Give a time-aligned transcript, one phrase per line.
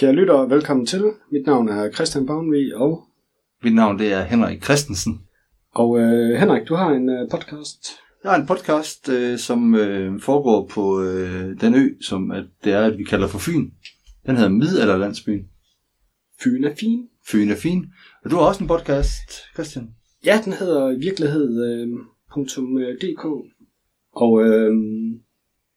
[0.00, 1.04] Kære lytter, velkommen til.
[1.32, 3.04] Mit navn er Christian Bavnvig, og,
[3.64, 5.20] Mit navn det er Henrik Christensen.
[5.74, 7.90] og øh, Henrik, du har en øh, podcast.
[8.24, 12.72] Jeg har en podcast, øh, som øh, foregår på øh, den ø, som at det
[12.72, 13.70] er, at vi kalder for Fyn.
[14.26, 15.44] Den hedder Middelalderlandsbyen.
[16.42, 17.08] Fyn er fin.
[17.30, 17.86] Fyn er fin.
[18.24, 19.88] Og du har også en podcast, Christian.
[20.24, 21.88] Ja, den hedder i virkelighed øh,
[23.02, 23.24] .dk,
[24.12, 24.72] og øh,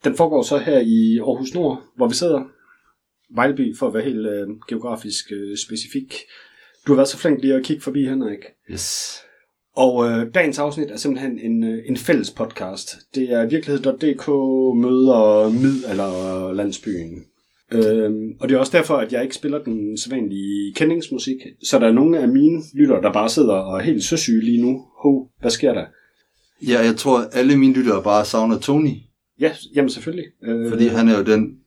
[0.03, 2.52] den foregår så her i Aarhus Nord, hvor vi sidder.
[3.35, 6.15] Vejleby, for at være helt øh, geografisk øh, specifik.
[6.87, 8.39] Du har været så flink lige at kigge forbi, Henrik.
[8.71, 9.17] Yes.
[9.75, 12.95] Og øh, dagens afsnit er simpelthen en, øh, en fælles podcast.
[13.15, 14.27] Det er virkelighed.dk
[14.77, 17.25] møder mid eller landsbyen.
[17.71, 21.37] Øhm, og det er også derfor, at jeg ikke spiller den sædvanlige kendingsmusik.
[21.63, 24.61] Så der er nogle af mine lyttere, der bare sidder og er helt søsyge lige
[24.61, 24.85] nu.
[25.03, 25.85] Ho, hvad sker der?
[26.67, 28.95] Ja, jeg tror, alle mine lyttere bare savner Tony.
[29.39, 30.25] Ja, jamen selvfølgelig.
[30.43, 31.57] Øh, Fordi han er jo den,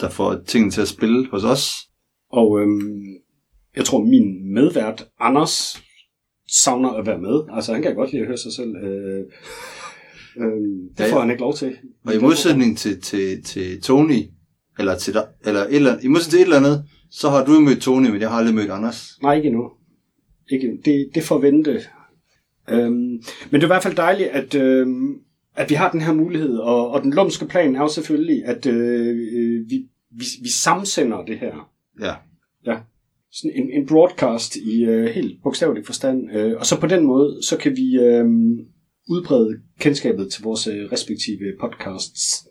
[0.00, 1.72] der får tingene til at spille hos os.
[2.32, 3.02] Og øhm,
[3.76, 5.82] jeg tror, min medvært, Anders,
[6.62, 7.40] savner at være med.
[7.56, 8.76] Altså, han kan godt lide at høre sig selv.
[8.76, 9.24] Øh,
[10.36, 10.52] øh,
[10.98, 11.76] det Ja, får han ikke lov til.
[12.06, 14.22] Og i modsætning til, til, til Tony,
[14.78, 17.44] eller, til dig, eller et eller, andet- i modsætning til et eller andet, så har
[17.44, 19.18] du mødt Tony, men jeg har aldrig mødt Anders.
[19.22, 19.70] Nej, ikke endnu.
[20.50, 20.78] Ikke.
[20.84, 21.80] Det, det får vente.
[22.70, 23.20] Øhm, men
[23.52, 25.14] det er i hvert fald dejligt, at, øhm,
[25.56, 28.66] at vi har den her mulighed, og, og den lumske plan er jo selvfølgelig, at
[28.66, 31.70] øh, øh, vi, vi, vi samsender det her.
[32.00, 32.14] Ja.
[32.66, 32.78] Ja.
[33.32, 36.36] Sådan en, en broadcast i øh, helt bogstavelig forstand.
[36.36, 38.24] Øh, og så på den måde, så kan vi øh,
[39.08, 42.46] udbrede kendskabet til vores øh, respektive podcasts.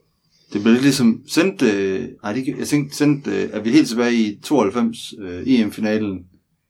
[0.53, 4.13] Det blev ligesom sendt, øh, nej, det, jeg tænkte, sendt, øh, er vi helt tilbage
[4.13, 6.25] i 92 øh, EM-finalen.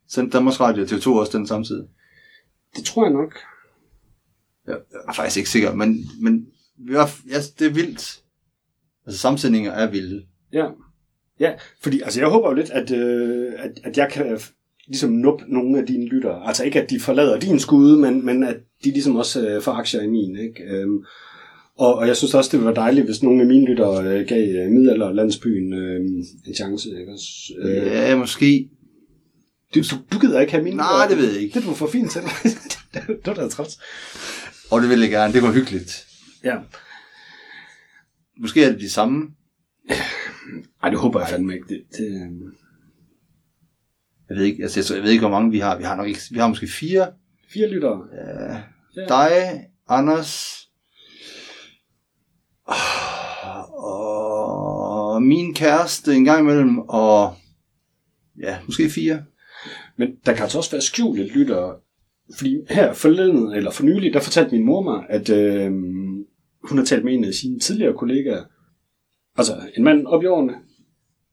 [0.07, 1.85] Sendt Danmarks Radio til to også den samtidig.
[2.75, 3.33] Det tror jeg nok.
[4.69, 6.45] Jeg, er faktisk ikke sikker, men, men
[6.77, 8.19] var, ja, det er vildt.
[9.05, 10.23] Altså samsætninger er vilde.
[10.53, 10.65] Ja.
[11.39, 14.39] Ja, fordi altså, jeg håber jo lidt, at, øh, at, at jeg kan øh,
[14.87, 16.47] ligesom nuppe nogle af dine lyttere.
[16.47, 19.71] Altså ikke, at de forlader din skude, men, men at de ligesom også øh, får
[19.71, 20.39] aktier i min.
[20.39, 20.63] Ikke?
[20.63, 21.03] Øhm,
[21.77, 24.49] og, og jeg synes også, det var dejligt, hvis nogle af mine lyttere øh, gav
[24.49, 26.01] øh, middelalder landsbyen øh,
[26.47, 26.89] en chance.
[26.99, 27.11] Ikke?
[27.11, 27.53] også?
[27.59, 28.69] Øh, Ja, måske.
[29.75, 31.53] du, du, du gider ikke have mine Nej, det ved jeg ikke.
[31.59, 32.21] Det er du for fint til.
[32.93, 33.79] det, det er da træls.
[34.71, 36.07] Og det vil jeg gerne, det var hyggeligt.
[36.43, 36.57] Ja.
[38.37, 39.27] Måske er det de samme.
[40.83, 41.67] Ej, det håber jeg fandme ikke.
[41.69, 42.53] Det, det, øh,
[44.29, 45.77] Jeg ved ikke, altså, jeg, jeg ved ikke, hvor mange vi har.
[45.77, 47.13] Vi har nok ikke, vi har måske fire.
[47.53, 48.07] fire lyttere.
[48.13, 48.55] Ja.
[48.95, 49.07] Ja.
[49.07, 50.59] Dig, Anders,
[53.73, 57.35] og min kæreste en gang imellem, og
[58.41, 59.25] ja, måske fire.
[59.97, 61.75] Men der kan altså også være skjulte lyttere.
[62.37, 65.71] Fordi her forleden, eller for nylig, der fortalte min mor mig, at øh,
[66.63, 68.43] hun har talt med en af sine tidligere kollegaer.
[69.37, 70.53] Altså en mand op i årene,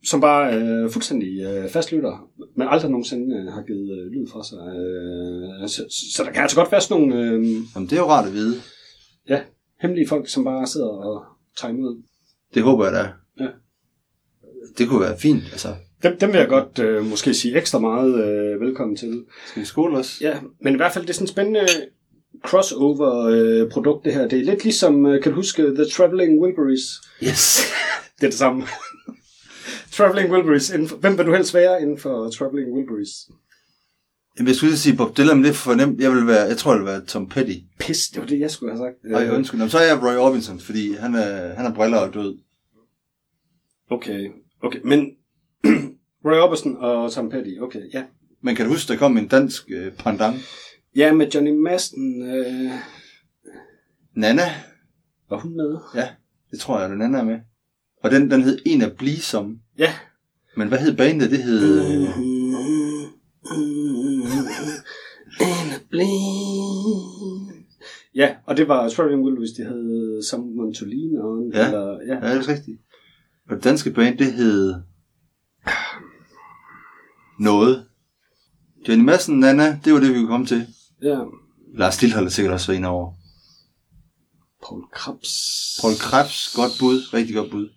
[0.05, 4.45] som bare øh, fuldstændig øh, fastlytter, men aldrig nogensinde øh, har givet øh, lyd fra
[4.45, 4.59] sig.
[4.59, 5.85] Øh, så,
[6.17, 8.33] så der kan altså godt være sådan nogle øh, Jamen, det er jo rart at
[8.33, 8.55] vide.
[9.29, 9.41] ja,
[9.81, 11.25] hemmelige folk, som bare sidder og
[11.61, 12.03] tager imod.
[12.55, 13.13] Det håber jeg da.
[13.45, 13.51] Ja.
[14.79, 15.69] Det kunne være fint, altså.
[16.07, 19.25] Dem, dem vil jeg godt øh, måske sige ekstra meget øh, velkommen til.
[19.47, 20.19] Skal vi skåle os?
[20.21, 21.67] Ja, men i hvert fald, det er sådan et spændende
[22.47, 24.29] crossover-produkt, det her.
[24.29, 26.81] Det er lidt ligesom, øh, kan du huske, The Traveling Wilburys?
[27.23, 27.61] Yes.
[28.21, 28.63] Det er det samme.
[29.97, 30.73] Traveling Wilburys.
[30.89, 33.09] For, hvem vil du helst være inden for Traveling Wilburys?
[34.39, 36.01] Jamen, jeg skulle sige Bob Dylan, men det er for nemt.
[36.01, 37.53] Jeg, vil være, jeg tror, jeg vil være Tom Petty.
[37.81, 39.15] Pis, det var det, jeg skulle have sagt.
[39.15, 39.61] Ej, Øh, undskyld.
[39.61, 42.39] Jamen, så er jeg Roy Orbison, fordi han er, han er briller og død.
[43.91, 44.31] Okay,
[44.63, 44.79] okay.
[44.85, 45.11] Men
[46.27, 48.05] Roy Orbison og Tom Petty, okay, ja.
[48.41, 50.37] Men kan du huske, der kom en dansk øh, pandang?
[50.97, 52.71] Ja, med Johnny Madsen, øh,
[54.15, 54.43] Nana?
[55.31, 55.79] var hun med?
[55.95, 56.09] Ja,
[56.51, 57.39] det tror jeg, den anden er med.
[58.03, 59.61] Og den, den hed En af Blisom.
[59.79, 59.93] Ja.
[60.57, 61.31] Men hvad hed bandet?
[61.31, 61.79] Det hed...
[61.79, 62.09] Øh...
[68.15, 71.53] Ja, og det var Traveling Wilburys, de havde Someone to Lean on.
[71.53, 71.67] Ja.
[71.67, 72.29] Eller, ja.
[72.29, 72.81] Ja, det er rigtigt.
[73.49, 74.75] Og det danske band, det hed...
[77.39, 77.87] Noget.
[78.89, 80.67] Jenny Madsen, Nana, det var det, vi kunne komme til.
[81.03, 81.19] ja.
[81.75, 83.13] Lars Lilhold er sikkert også været over.
[84.67, 85.33] Paul Krabs.
[85.81, 87.15] Paul Krebs, godt bud.
[87.15, 87.69] Rigtig godt bud.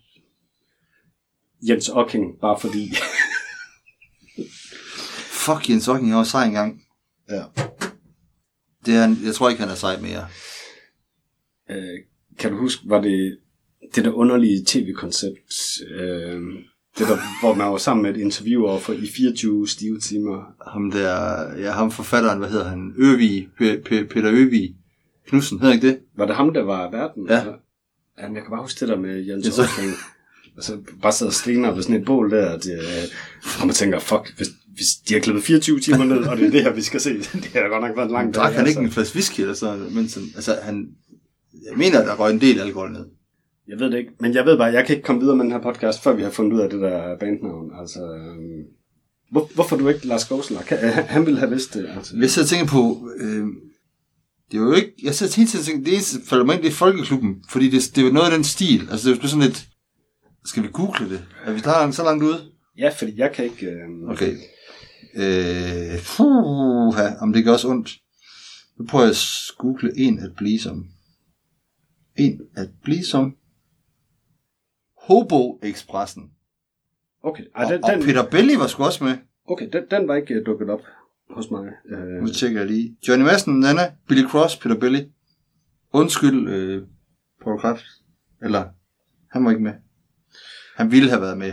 [1.68, 2.90] Jens Ocking, bare fordi.
[5.44, 6.82] Fuck, Jens Ocking, jeg var sej engang.
[7.28, 7.44] ja.
[8.86, 10.28] Det er, jeg tror ikke, han er sej mere.
[11.70, 11.98] Øh,
[12.38, 13.38] kan du huske, var det
[13.94, 16.42] det der underlige tv-koncept, øh,
[17.00, 20.54] det der, hvor man var sammen med et interviewer for i 24 stive timer.
[20.72, 22.92] Ham der, ja, ham forfatteren, hvad hedder han?
[22.96, 24.74] Øvig, P- P- Peter Øvig
[25.28, 25.98] Knudsen, hedder ikke det?
[26.16, 27.26] Var det ham, der var verden?
[27.28, 27.40] Ja.
[27.40, 27.54] Eller?
[28.20, 29.92] Jamen, jeg kan bare huske det der med Jens Jeg så- Ocking.
[30.56, 32.80] Altså, bare sidder og stener ved sådan et bål der, at, øh,
[33.60, 36.50] og man tænker, fuck, hvis, hvis de har klippet 24 timer ned, og det er
[36.50, 38.42] det her, vi skal se, det har godt nok været en lang dag.
[38.42, 38.80] Drak han ikke altså.
[38.80, 40.88] en flaske whisky eller sådan, mens han, altså han,
[41.70, 43.04] jeg mener, der røg en del alkohol ned.
[43.68, 45.52] Jeg ved det ikke, men jeg ved bare, jeg kan ikke komme videre med den
[45.52, 47.70] her podcast, før vi har fundet ud af det der bandnavn.
[47.80, 48.64] Altså, øhm,
[49.30, 50.32] hvor, hvorfor du ikke Lars?
[50.66, 50.78] Kan,
[51.14, 51.88] han ville have vidst det.
[51.96, 52.16] Altså.
[52.16, 53.46] Hvis jeg tænker på, øh,
[54.50, 56.54] det er jo ikke, jeg sidder hele tiden og tænker, det eneste, der falder mig
[56.54, 59.18] ind, det er Folkeklubben, fordi det, det er jo noget af den stil, altså det
[59.18, 59.68] er jo sådan lidt,
[60.44, 61.24] skal vi google det?
[61.44, 62.40] Er vi der så langt ude?
[62.78, 63.66] Ja, fordi jeg kan ikke...
[63.66, 64.36] Øhm, Okay.
[65.16, 67.90] Øh, puha, om det gør også ondt.
[68.78, 70.86] Nu prøver jeg at google en at blive som.
[72.16, 73.36] En at blive som.
[75.10, 76.30] Hobo Expressen.
[77.22, 79.16] Okay, Og, Ej, den, og den, Peter Belli var sgu også med.
[79.48, 80.80] okay den, den var ikke uh, dukket op
[81.30, 81.64] hos mig.
[81.90, 82.96] Nu Øh, tjekker jeg lige.
[83.08, 85.08] Johnny Madsen, Nana, Billy Cross, Peter Belli.
[85.92, 86.82] Undskyld, øh,
[87.44, 87.84] Paul Kraft.
[88.42, 88.64] Eller,
[89.32, 89.72] han var ikke med.
[90.76, 91.52] Han ville have været med.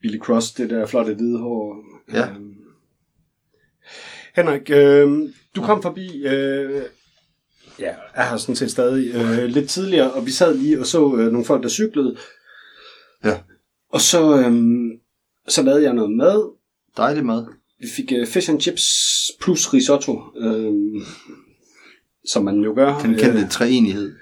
[0.00, 1.84] Billy Cross, det der flotte hvide hår.
[2.12, 2.28] Ja.
[2.30, 2.54] Øhm,
[4.36, 6.26] Henrik, øh, du kom forbi...
[6.26, 6.82] Øh,
[7.78, 11.16] ja, jeg har sådan set stadig øh, lidt tidligere, og vi sad lige og så
[11.16, 12.16] øh, nogle folk, der cyklede.
[13.24, 13.38] Ja.
[13.92, 14.52] Og så, øh,
[15.48, 16.52] så lavede jeg noget mad.
[16.96, 17.46] Dejlig mad.
[17.80, 18.84] Vi fik øh, fish and chips
[19.40, 20.72] plus risotto, øh,
[22.24, 22.98] som man jo gør.
[22.98, 24.12] Den kendte treenighed.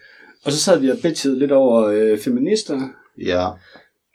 [0.45, 2.89] Og så sad vi og bitchede lidt over øh, feminister.
[3.19, 3.49] Ja.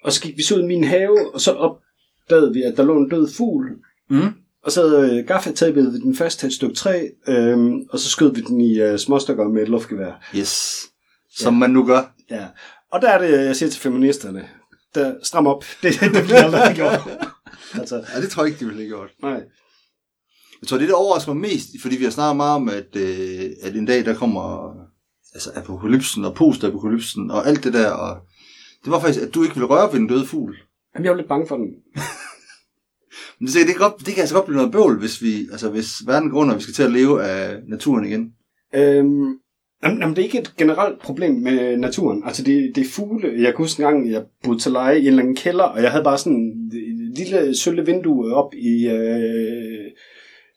[0.04, 2.84] Og så gik vi så ud i min have, og så opdagede vi, at der
[2.84, 3.70] lå en død fugl.
[4.10, 4.30] Mm.
[4.64, 8.34] Og så øh, gaffatapede vi den fast til et stykke træ, øh, og så skød
[8.34, 10.32] vi den i øh, småstykker med et luftgevær.
[10.36, 10.82] Yes.
[11.36, 12.14] Som man nu gør.
[12.30, 12.48] Ja.
[12.92, 14.50] Og der er det, jeg siger til feministerne,
[14.96, 15.64] der stram op.
[15.84, 17.00] Det, det bliver aldrig gjort.
[17.74, 19.10] altså, Ja, det tror jeg ikke, de ville have gjort.
[19.22, 19.42] nej.
[20.62, 23.50] Jeg tror, det der overrasker mig mest, fordi vi har snakket meget om, at, øh,
[23.62, 24.74] at en dag, der kommer
[25.34, 28.18] altså apokalypsen og post-apokalypsen og alt det der, og
[28.84, 30.58] det var faktisk, at du ikke ville røre ved en død fugl.
[30.96, 31.66] Jamen, jeg var lidt bange for den.
[33.40, 35.70] Men det, det, kan godt, det kan altså godt blive noget bøvl, hvis, vi, altså,
[35.70, 38.34] hvis verden går under, og vi skal til at leve af naturen igen.
[38.76, 39.36] Øhm,
[39.84, 42.24] jamen, jamen, det er ikke et generelt problem med naturen.
[42.26, 43.34] Altså, det, det er fugle.
[43.38, 45.82] Jeg kan huske en gang, jeg boede til leje i en eller anden kælder, og
[45.82, 49.92] jeg havde bare sådan et lille sølle vindue op i øh,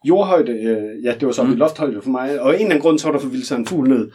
[0.04, 0.52] jordhøjde.
[0.52, 1.52] Øh, ja, det var så mm.
[1.52, 2.40] I lofthøjde for mig.
[2.40, 4.10] Og en eller anden grund, så var der for vildt en fugl ned.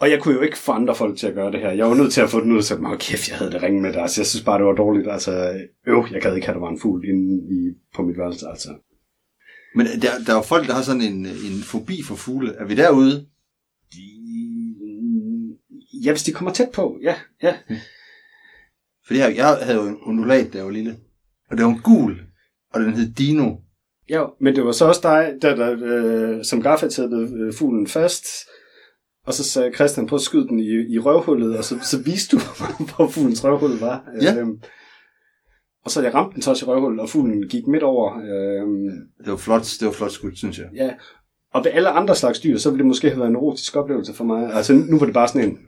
[0.00, 1.70] Og jeg kunne jo ikke få andre folk til at gøre det her.
[1.70, 3.82] Jeg var nødt til at få den ud, så mig, kæft, jeg havde det ringe
[3.82, 4.00] med det.
[4.00, 5.08] Altså, jeg synes bare, det var dårligt.
[5.10, 8.18] Altså, øv, jeg gad ikke have, at der var en fugl inde i, på mit
[8.18, 8.46] værelse.
[8.48, 8.68] Altså.
[9.74, 12.52] Men der, der er jo folk, der har sådan en, en fobi for fugle.
[12.58, 13.26] Er vi derude?
[16.04, 17.14] Ja, hvis de kommer tæt på, ja.
[17.42, 17.54] ja.
[19.06, 20.96] Fordi jeg, jeg havde jo en undulat, da jeg var lille.
[21.50, 22.20] Og det var en gul,
[22.72, 23.56] og den hed Dino.
[24.08, 28.24] Ja, men det var så også dig, der, der øh, som gaffatæppede øh, fuglen fast,
[29.26, 32.36] og så sagde Christian, prøv at skyde den i, i røvhullet, og så, så viste
[32.36, 32.40] du,
[32.96, 34.04] hvor fuglens røvhul var.
[34.22, 34.38] Ja.
[34.38, 34.60] Øhm,
[35.84, 38.12] og så jeg ramte den så også i røvhullet, og fuglen gik midt over.
[38.16, 38.84] Øhm,
[39.24, 40.66] Det var flot, det var flot skudt, synes jeg.
[40.74, 40.90] ja.
[41.54, 44.14] Og ved alle andre slags dyr, så ville det måske have været en erotisk oplevelse
[44.14, 44.54] for mig.
[44.54, 45.58] Altså nu var det bare sådan en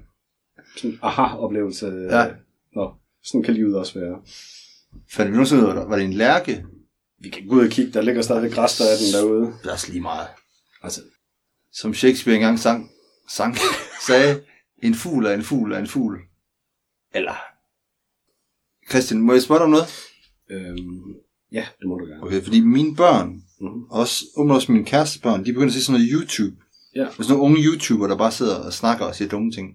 [0.77, 1.87] sådan aha-oplevelse.
[2.11, 2.27] Ja.
[2.75, 2.95] Nå,
[3.25, 4.19] sådan kan livet også være.
[5.11, 6.65] Fandt vi nogensinde af, var det en lærke?
[7.19, 9.47] Vi kan gå ud og kigge, der ligger stadig græs, der er den derude.
[9.63, 10.29] Det er også lige meget.
[10.83, 11.01] Altså,
[11.73, 12.91] Som Shakespeare engang sang,
[13.31, 13.57] sang
[14.07, 14.43] sagde,
[14.83, 16.19] en fugl er en fugl er en fugl.
[17.15, 17.35] Eller...
[18.91, 19.87] Christian, må jeg spørge dig om noget?
[20.51, 21.15] øhm,
[21.53, 22.23] ja, det må du gerne.
[22.23, 23.85] Okay, fordi mine børn, Mhm.
[23.91, 26.57] også, um, også mine kærestebørn, de begynder at se sådan noget YouTube.
[26.97, 27.05] Ja.
[27.05, 29.69] Med sådan nogle unge YouTuber, der bare sidder og snakker og siger dumme ting.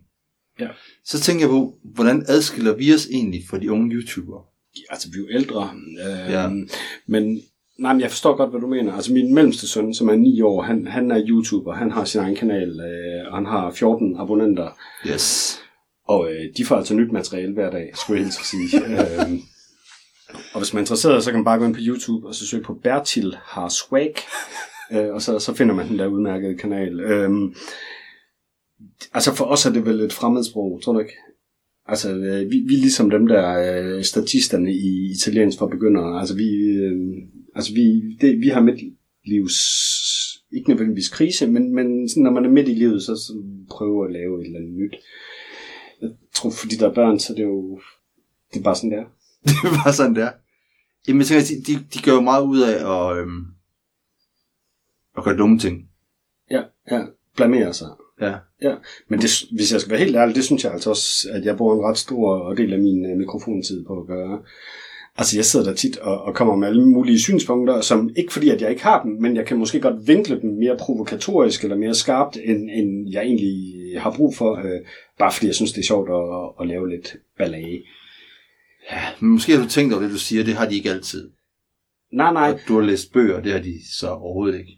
[0.59, 0.67] Ja.
[1.05, 4.41] Så tænker jeg på, hvordan adskiller vi os egentlig fra de unge YouTubere?
[4.89, 5.69] altså vi er jo ældre,
[6.05, 6.49] øh, Ja.
[7.07, 7.41] men
[7.79, 8.93] nej, men jeg forstår godt, hvad du mener.
[8.93, 12.21] Altså min mellemste søn, som er 9 år, han, han er YouTuber, han har sin
[12.21, 14.69] egen kanal, øh, og han har 14 abonnenter,
[15.07, 15.59] Yes.
[16.07, 18.85] og øh, de får altså nyt materiale hver dag, skulle jeg helt sige.
[18.91, 19.39] øh,
[20.53, 22.47] og hvis man er interesseret, så kan man bare gå ind på YouTube og så
[22.47, 24.15] søge på Bertil har swag,
[24.91, 26.99] øh, og så, så finder man den der udmærkede kanal.
[26.99, 27.29] Øh,
[29.13, 31.13] altså for os er det vel et fremmedsprog, tror du ikke?
[31.85, 36.19] Altså, øh, vi, vi er ligesom dem der øh, statisterne i italiensk for begyndere.
[36.19, 37.17] Altså, vi, øh,
[37.55, 39.57] altså vi, det, vi har midtlivs,
[40.51, 43.33] ikke nødvendigvis krise, men, men sådan, når man er midt i livet, så, så
[43.69, 44.95] prøver at lave et eller andet nyt.
[46.01, 47.79] Jeg tror, fordi der er børn, så det er jo,
[48.53, 49.03] det er bare sådan der.
[49.45, 50.31] Det er bare sådan der.
[51.07, 53.45] Jamen, tænker, de, de, de gør jo meget ud af at, øhm,
[55.17, 55.89] at gøre dumme ting.
[56.51, 57.05] Ja, ja,
[57.35, 57.89] blamere sig.
[58.21, 58.35] Ja.
[58.61, 58.75] Ja,
[59.07, 61.57] men det, hvis jeg skal være helt ærlig, det synes jeg altså også, at jeg
[61.57, 64.39] bruger en ret stor del af min uh, mikrofontid på at gøre.
[65.17, 68.49] Altså, jeg sidder der tit og, og kommer med alle mulige synspunkter, som ikke fordi,
[68.49, 71.77] at jeg ikke har dem, men jeg kan måske godt vinkle dem mere provokatorisk eller
[71.77, 74.79] mere skarpt, end, end jeg egentlig har brug for, øh,
[75.19, 77.81] bare fordi jeg synes, det er sjovt at, at lave lidt ballade.
[78.91, 81.29] Ja, men måske har du tænkt over det, du siger, det har de ikke altid.
[82.13, 84.71] Nej, nej, Og du har læst bøger, det har de så overhovedet ikke.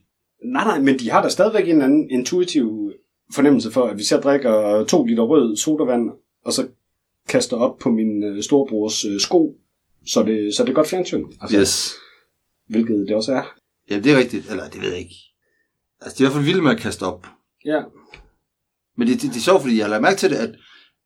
[0.46, 2.92] nej, nej, men de har da stadigvæk en anden intuitiv
[3.36, 6.10] fornemmelse for, at hvis jeg drikker to liter rød sodavand,
[6.46, 6.68] og så
[7.28, 9.58] kaster op på min øh, storebrors øh, sko,
[10.06, 11.26] så er det, så er det godt fjernsyn.
[11.42, 11.94] Altså, Yes.
[12.68, 13.44] Hvilket det også er.
[13.90, 14.50] Ja, det er rigtigt.
[14.50, 15.16] Eller, det ved jeg ikke.
[16.02, 17.28] Altså, de er i hvert fald vilde med at kaste op.
[17.66, 17.82] Ja,
[18.98, 20.56] Men det, det, det er sjovt, fordi jeg har lagt mærke til det, at,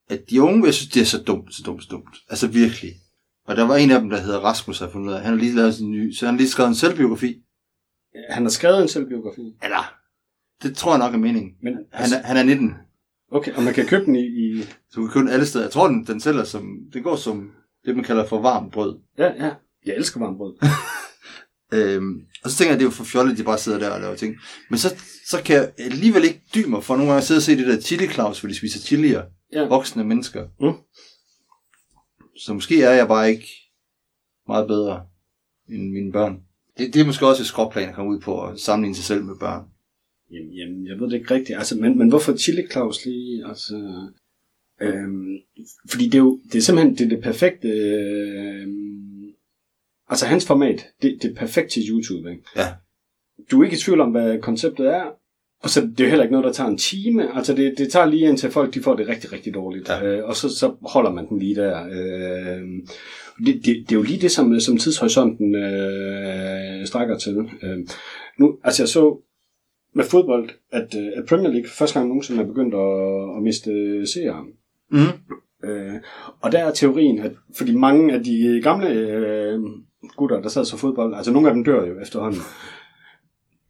[0.10, 2.16] at de unge, jeg synes, det er så dumt, så dumt, så dumt.
[2.30, 2.92] Altså virkelig.
[3.48, 5.22] Og der var en af dem, der hedder Rasmus, har fundet ud af.
[5.22, 7.42] Han har lige lavet sin nye, så han har lige skrevet en selvbiografi.
[8.30, 9.42] han har skrevet en selvbiografi.
[9.64, 9.94] Eller,
[10.64, 11.54] det tror jeg nok er meningen.
[11.64, 12.74] Men, Han er, han er 19,
[13.32, 14.26] okay, og man kan købe den i...
[14.26, 15.66] i så du kan købe den alle steder.
[15.66, 17.52] Jeg tror, den, den sælger som, den går som
[17.86, 19.00] det, man kalder for varmt brød.
[19.18, 19.52] ja, ja.
[19.86, 20.56] Jeg elsker varmt brød.
[21.74, 23.90] Øhm, og så tænker jeg, det er jo for fjollet, at de bare sidder der
[23.90, 24.36] og laver ting.
[24.70, 24.96] Men så,
[25.28, 27.68] så kan jeg alligevel ikke dybe mig for nogle gange at sidde og se det
[27.68, 29.24] der chili claus, hvor de spiser chilier.
[29.54, 29.64] Ja.
[29.68, 30.48] Voksne mennesker.
[30.60, 30.74] Mm.
[32.38, 33.48] Så måske er jeg bare ikke
[34.48, 35.06] meget bedre
[35.70, 36.40] end mine børn.
[36.78, 39.24] Det, det er måske også et skråplan at komme ud på at sammenligne sig selv
[39.24, 39.64] med børn.
[40.32, 41.58] Jamen, jamen, jeg ved det ikke rigtigt.
[41.58, 43.48] Altså, men, men hvorfor Chili Claus lige?
[43.48, 43.76] Altså,
[44.82, 45.38] øhm,
[45.90, 47.68] fordi det er jo det er simpelthen det, er det perfekte...
[47.68, 49.32] øhm,
[50.10, 52.32] altså, hans format, det, det er perfekt til YouTube.
[52.32, 52.44] Ikke?
[52.56, 52.68] Ja.
[53.52, 55.04] Du er ikke i tvivl om, hvad konceptet er.
[55.64, 57.36] Og så det er jo heller ikke noget, der tager en time.
[57.38, 59.90] Altså, det, det tager lige indtil folk de får det rigtig, rigtig dårligt.
[59.90, 60.06] Ja.
[60.06, 61.86] Øh, og så, så holder man den lige der.
[61.86, 62.62] Øh,
[63.46, 67.38] det, det, det er jo lige det, som, som tidshorisonten øh, strækker til.
[67.64, 67.78] Øh,
[68.40, 69.22] nu, altså, jeg så
[69.96, 73.72] med fodbold, at, øh, at Premier League første gang nogensinde er begyndt at, at miste
[74.14, 74.46] seere.
[74.92, 75.70] Mm.
[75.70, 75.94] Øh,
[76.42, 79.60] og der er teorien, at fordi mange af de gamle øh,
[80.18, 82.40] gutter, der sad så fodbold, altså nogle af dem dør jo efterhånden.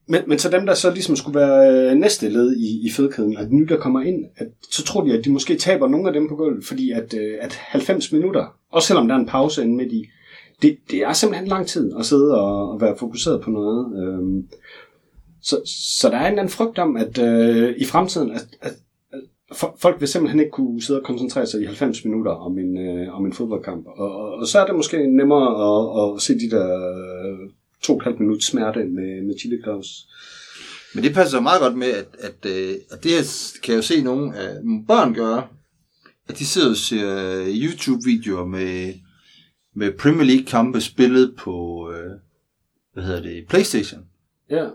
[0.07, 3.37] Men, men så dem, der så ligesom skulle være øh, næste led i, i fedkæden,
[3.37, 6.13] at nye, der kommer ind, at, så tror de, at de måske taber nogle af
[6.13, 9.63] dem på gulvet, fordi at, øh, at 90 minutter, også selvom der er en pause
[9.63, 10.05] inde midt i,
[10.61, 14.03] det, det er simpelthen lang tid at sidde og, og være fokuseret på noget.
[14.03, 14.43] Øh,
[15.45, 15.61] så,
[15.99, 18.73] så der er en eller anden frygt om, at øh, i fremtiden, at, at,
[19.13, 19.19] at
[19.51, 22.77] fo- folk vil simpelthen ikke kunne sidde og koncentrere sig i 90 minutter om en,
[22.77, 23.85] øh, om en fodboldkamp.
[23.87, 27.49] Og, og, og så er det måske nemmere at, at se de der øh,
[27.81, 30.07] to og et halvt minut smerte med, med Chili Claus.
[30.95, 33.23] Men det passer meget godt med, at, at, øh, at det her
[33.63, 35.47] kan jeg jo se nogle af nogle børn gøre,
[36.29, 38.93] at de sidder og ser øh, YouTube-videoer med,
[39.75, 42.11] med Premier League-kampe spillet på, øh,
[42.93, 44.01] hvad hedder det, Playstation.
[44.49, 44.65] Ja,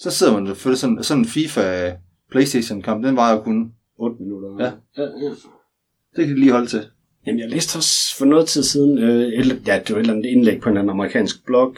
[0.00, 1.92] Så sidder man følger sådan, sådan en FIFA
[2.30, 4.48] Playstation-kamp, den var jo kun, 8 minutter.
[4.58, 4.72] Ja.
[5.02, 5.30] ja, ja.
[6.16, 6.86] det kan de lige holde til.
[7.26, 10.14] Jamen, jeg læste også for noget tid siden, øh, et, ja, det var et eller
[10.14, 11.76] andet indlæg på en eller anden amerikansk blog,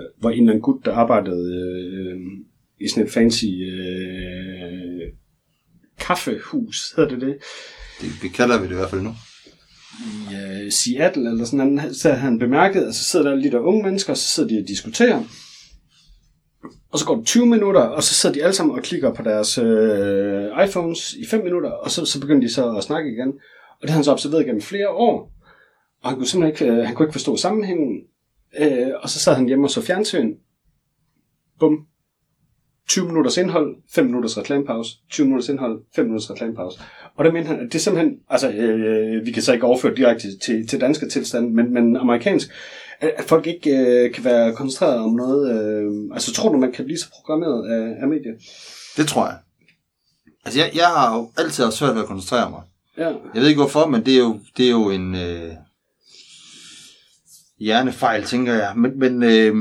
[0.00, 2.16] øh, hvor en eller anden gut, der arbejdede øh,
[2.80, 5.12] i sådan et fancy øh,
[5.98, 7.36] kaffehus, hedder det det,
[8.00, 8.10] det.
[8.22, 9.14] Det kalder vi det i hvert fald nu.
[10.00, 13.50] i øh, Seattle eller sådan noget, så havde han bemærket, at så sidder der lige
[13.50, 15.22] der unge mennesker, og så sidder de og diskuterer.
[16.94, 19.22] Og så går det 20 minutter, og så sidder de alle sammen og klikker på
[19.22, 23.28] deres øh, iPhones i 5 minutter, og så, så begynder de så at snakke igen.
[23.68, 25.32] Og det har han så observeret gennem flere år.
[26.02, 28.00] Og han kunne simpelthen ikke, øh, han kunne ikke forstå sammenhængen.
[28.58, 30.34] Øh, og så sad han hjemme og så fjernsyn.
[31.60, 31.86] Bum.
[32.88, 36.80] 20 minutters indhold, 5 minutters reklamepause, 20 minutters indhold, 5 minutters reklamepause.
[37.16, 39.94] Og der mente han, at det er simpelthen, altså øh, vi kan så ikke overføre
[39.94, 42.50] direkte til, til danske tilstand, men, men amerikansk,
[43.00, 45.50] at, at folk ikke øh, kan være koncentreret om noget.
[45.54, 48.32] Øh, altså tror du, man kan blive så programmeret af, af medier?
[48.96, 49.38] Det tror jeg.
[50.44, 52.62] Altså, jeg, jeg har jo altid haft svært ved at koncentrere mig.
[52.98, 53.08] Ja.
[53.08, 55.52] Jeg ved ikke hvorfor, men det er jo, det er jo en øh,
[57.58, 58.72] hjernefejl, tænker jeg.
[58.76, 59.54] Men, men, øh,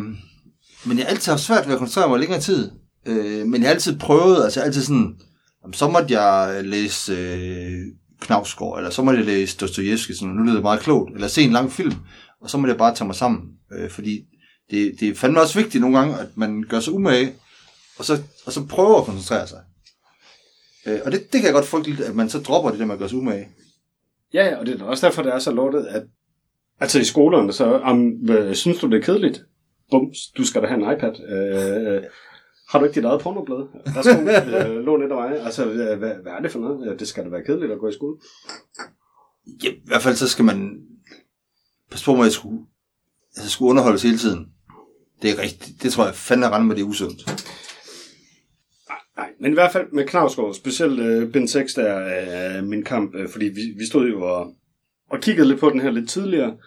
[0.85, 2.71] men jeg har altid haft svært ved at koncentrere mig i længere tid.
[3.05, 5.15] Øh, men jeg har altid prøvet, altså altid sådan,
[5.63, 7.79] jamen, så måtte jeg læse øh,
[8.21, 11.41] Knavsgaard, eller så måtte jeg læse Dostojevski, sådan, nu lyder det meget klogt, eller se
[11.41, 11.93] en lang film,
[12.43, 13.41] og så måtte jeg bare tage mig sammen.
[13.71, 14.25] Øh, fordi
[14.71, 17.33] det, det er fandme også vigtigt nogle gange, at man gør sig umage,
[17.97, 19.59] og så, og så prøver at koncentrere sig.
[20.87, 22.85] Øh, og det, det kan jeg godt frygte lidt, at man så dropper det der
[22.85, 23.47] med at gøre sig umage.
[24.33, 26.03] Ja, og det er også derfor, det er så lortet, at
[26.79, 29.45] altså i skolerne, så om, øh, synes du, det er kedeligt?
[29.91, 31.19] Bum, du skal da have en iPad.
[31.29, 32.03] Øh,
[32.69, 33.67] har du ikke dit eget pornoblad?
[33.95, 34.11] Værsgo,
[34.69, 35.45] øh, lån et af mig.
[35.45, 36.99] Altså, hvad, hvad er det for noget?
[36.99, 38.17] Det skal da være kedeligt at gå i skole.
[39.63, 40.79] Ja, i hvert fald så skal man
[41.93, 42.59] passe på med at skulle,
[43.35, 44.47] altså skulle underholdes hele tiden.
[45.21, 45.83] Det er rigtigt.
[45.83, 47.45] Det tror jeg fandme rende med, det er usundt.
[49.17, 52.83] Nej, men i hvert fald med Knavsgaard, specielt øh, Ben 6 der er øh, min
[52.83, 54.53] kamp, øh, fordi vi, vi stod jo og,
[55.11, 56.57] og kiggede lidt på den her lidt tidligere,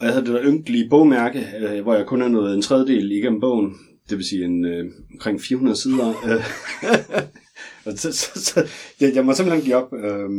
[0.00, 3.12] og jeg havde det der ynkelige bogmærke, øh, hvor jeg kun havde nået en tredjedel
[3.12, 3.74] igennem bogen,
[4.10, 6.08] det vil sige en, øh, omkring 400 sider.
[6.08, 6.44] Øh,
[7.86, 8.66] og så, så, så,
[9.00, 9.92] jeg, jeg må simpelthen give op.
[9.92, 10.30] Øh,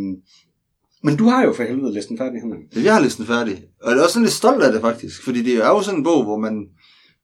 [1.04, 2.76] Men du har jo for helvede listen færdig, Henrik.
[2.76, 3.64] Ja, jeg har listen færdig.
[3.84, 5.24] Og jeg er også sådan lidt stolt af det, faktisk.
[5.24, 6.66] Fordi det er jo sådan en bog, hvor man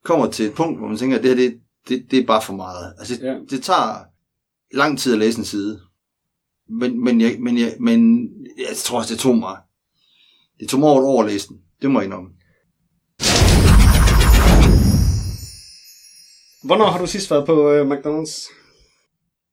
[0.04, 2.42] kommer til et punkt, hvor man tænker, at det her, det, det, det er bare
[2.42, 2.94] for meget.
[3.00, 3.32] Altså, Ja.
[3.32, 3.38] ja.
[3.50, 4.04] det tager
[4.74, 5.80] lang tid at læse en side.
[6.70, 9.58] Men, men, jeg, men, jeg, men jeg tror også, det tog mig.
[10.60, 11.58] Det tog mig over et år at læse den.
[11.82, 12.30] Det må jeg indrømme.
[16.64, 18.52] Hvornår har du sidst været på øh, McDonald's?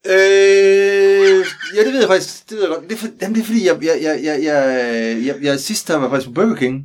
[0.06, 2.50] Øh, ja, det ved jeg faktisk.
[2.50, 2.84] Det ved jeg godt.
[2.88, 5.88] Det er, for, jamen, det er fordi, jeg, jeg, jeg, jeg, jeg, jeg, jeg sidst
[5.88, 6.84] var faktisk på Burger King.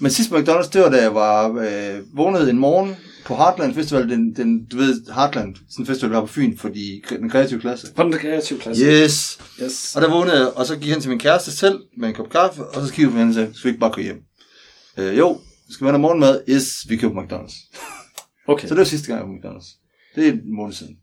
[0.00, 3.74] Men sidst på McDonald's, det var da jeg var øh, vågnet en morgen på Heartland
[3.74, 7.02] Festival, den, den, du ved, Heartland, sådan en festival, der var på Fyn for de,
[7.08, 7.92] den kreative klasse.
[7.96, 8.84] På den kreative klasse.
[8.84, 9.38] Yes.
[9.62, 9.96] yes.
[9.96, 12.30] Og der vågnede jeg, og så gik han til min kæreste selv med en kop
[12.30, 14.20] kaffe, og så kiggede vi hende og sagde, skal vi ikke bare gå hjem?
[14.98, 15.40] Øh, jo,
[15.70, 16.40] skal vi have noget morgenmad?
[16.48, 17.56] Yes, vi køber McDonald's.
[18.48, 18.68] Okay.
[18.68, 19.80] Så det var sidste gang, jeg var på McDonald's.
[20.14, 20.96] Det er en måned siden.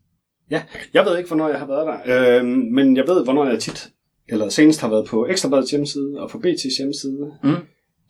[0.52, 0.62] Ja,
[0.94, 3.88] jeg ved ikke, hvornår jeg har været der, øh, men jeg ved, hvornår jeg tit,
[4.28, 7.32] eller senest har været på Ekstrabladets hjemmeside og på BT's hjemmeside.
[7.44, 7.56] Mm.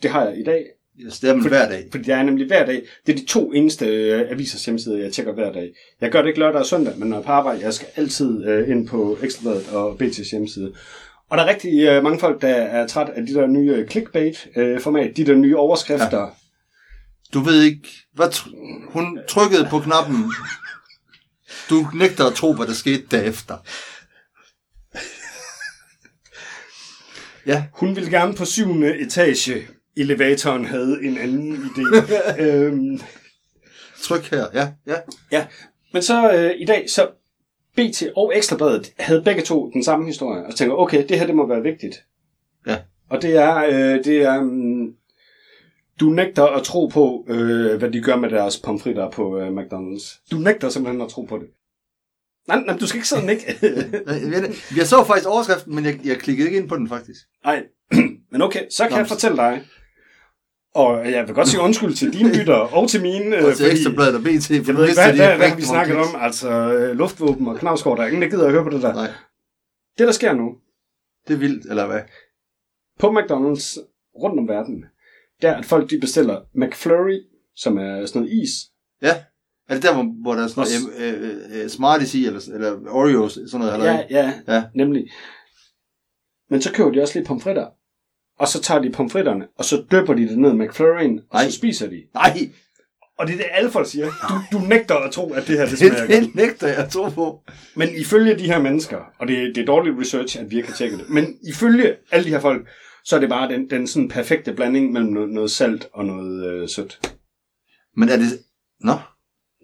[0.02, 0.64] Det har jeg i dag,
[1.00, 1.88] Yes, det er man hver dag.
[1.90, 2.82] fordi det er nemlig hver dag.
[3.06, 5.70] Det er de to eneste øh, avisers hjemmesider, jeg tjekker hver dag.
[6.00, 7.88] Jeg gør det ikke lørdag og søndag, men når jeg er på arbejde, jeg skal
[7.96, 10.72] altid øh, ind på Ekstrabladet og BT's hjemmeside.
[11.30, 13.88] Og der er rigtig øh, mange folk, der er træt af de der nye øh,
[13.88, 16.20] clickbait-format, de der nye overskrifter.
[16.20, 16.26] Ja.
[17.34, 20.16] Du ved ikke, hvad tr- hun trykkede på knappen.
[21.70, 23.56] Du nægter at tro, hvad der skete derefter.
[27.46, 29.68] Ja, Hun ville gerne på syvende etage.
[29.96, 32.12] Elevatoren havde en anden idé.
[32.42, 33.00] øhm,
[34.02, 34.46] tryk her.
[34.54, 34.96] Ja, ja.
[35.32, 35.46] Ja,
[35.92, 37.08] men så øh, i dag, så
[37.76, 41.34] BT og Ekstrabladet havde begge to den samme historie, og tænker, okay, det her det
[41.34, 42.04] må være vigtigt.
[42.66, 42.78] Ja.
[43.10, 44.94] Og det er, øh, det er um,
[46.02, 50.28] du nægter at tro på, øh, hvad de gør med deres pomfritter på øh, McDonald's.
[50.30, 51.48] Du nægter simpelthen at tro på det.
[52.48, 53.44] Nej, nej, du skal ikke sidde og nikke.
[54.78, 57.20] Jeg, så faktisk overskriften, men jeg, jeg klikkede ikke ind på den faktisk.
[57.44, 57.64] Nej,
[58.32, 59.62] men okay, så kan Nå, jeg fortælle dig,
[60.74, 63.70] og jeg vil godt sige undskyld til dine lyttere og til mine, øh, Og til
[63.70, 64.46] Ekstrabladet og BT.
[64.46, 66.06] For jeg ved ikke, hvad, hvad, hvad har vi snakket om?
[66.20, 68.94] Altså, øh, luftvåben og knavskår, der er ingen, der gider at høre på det der.
[68.94, 69.10] Nej,
[69.98, 70.56] Det, der sker nu
[71.28, 72.00] det er vildt, eller hvad?
[73.00, 73.78] på McDonald's
[74.22, 74.84] rundt om verden,
[75.42, 77.18] det er, at folk de bestiller McFlurry,
[77.56, 78.50] som er sådan noget is.
[79.02, 79.22] Ja.
[79.68, 80.66] Er det der, hvor, hvor der er sådan
[80.98, 83.74] noget øh, øh, øh, Smarties i, eller, eller Oreos, sådan noget?
[83.74, 84.62] Eller Ja, ja, Ja.
[84.74, 85.04] nemlig.
[86.50, 87.66] Men så køber de også lige pomfritter.
[88.38, 91.44] Og så tager de pomfritterne, og så døber de det ned i McFlurry'en, og Nej.
[91.44, 92.02] så spiser de.
[92.14, 92.50] Nej,
[93.18, 94.06] Og det er det, alle folk siger.
[94.52, 96.20] Du, du nægter at tro, at det her det smager det, godt.
[96.26, 97.40] det nægter jeg at tro på.
[97.76, 100.76] Men ifølge de her mennesker, og det, det er dårlig research, at vi ikke har
[100.76, 102.68] tjekket det, men ifølge alle de her folk,
[103.04, 106.46] så er det bare den, den sådan perfekte blanding mellem noget, noget salt og noget
[106.52, 107.12] øh, sødt.
[107.96, 108.26] Men er det...
[108.80, 108.92] Nå,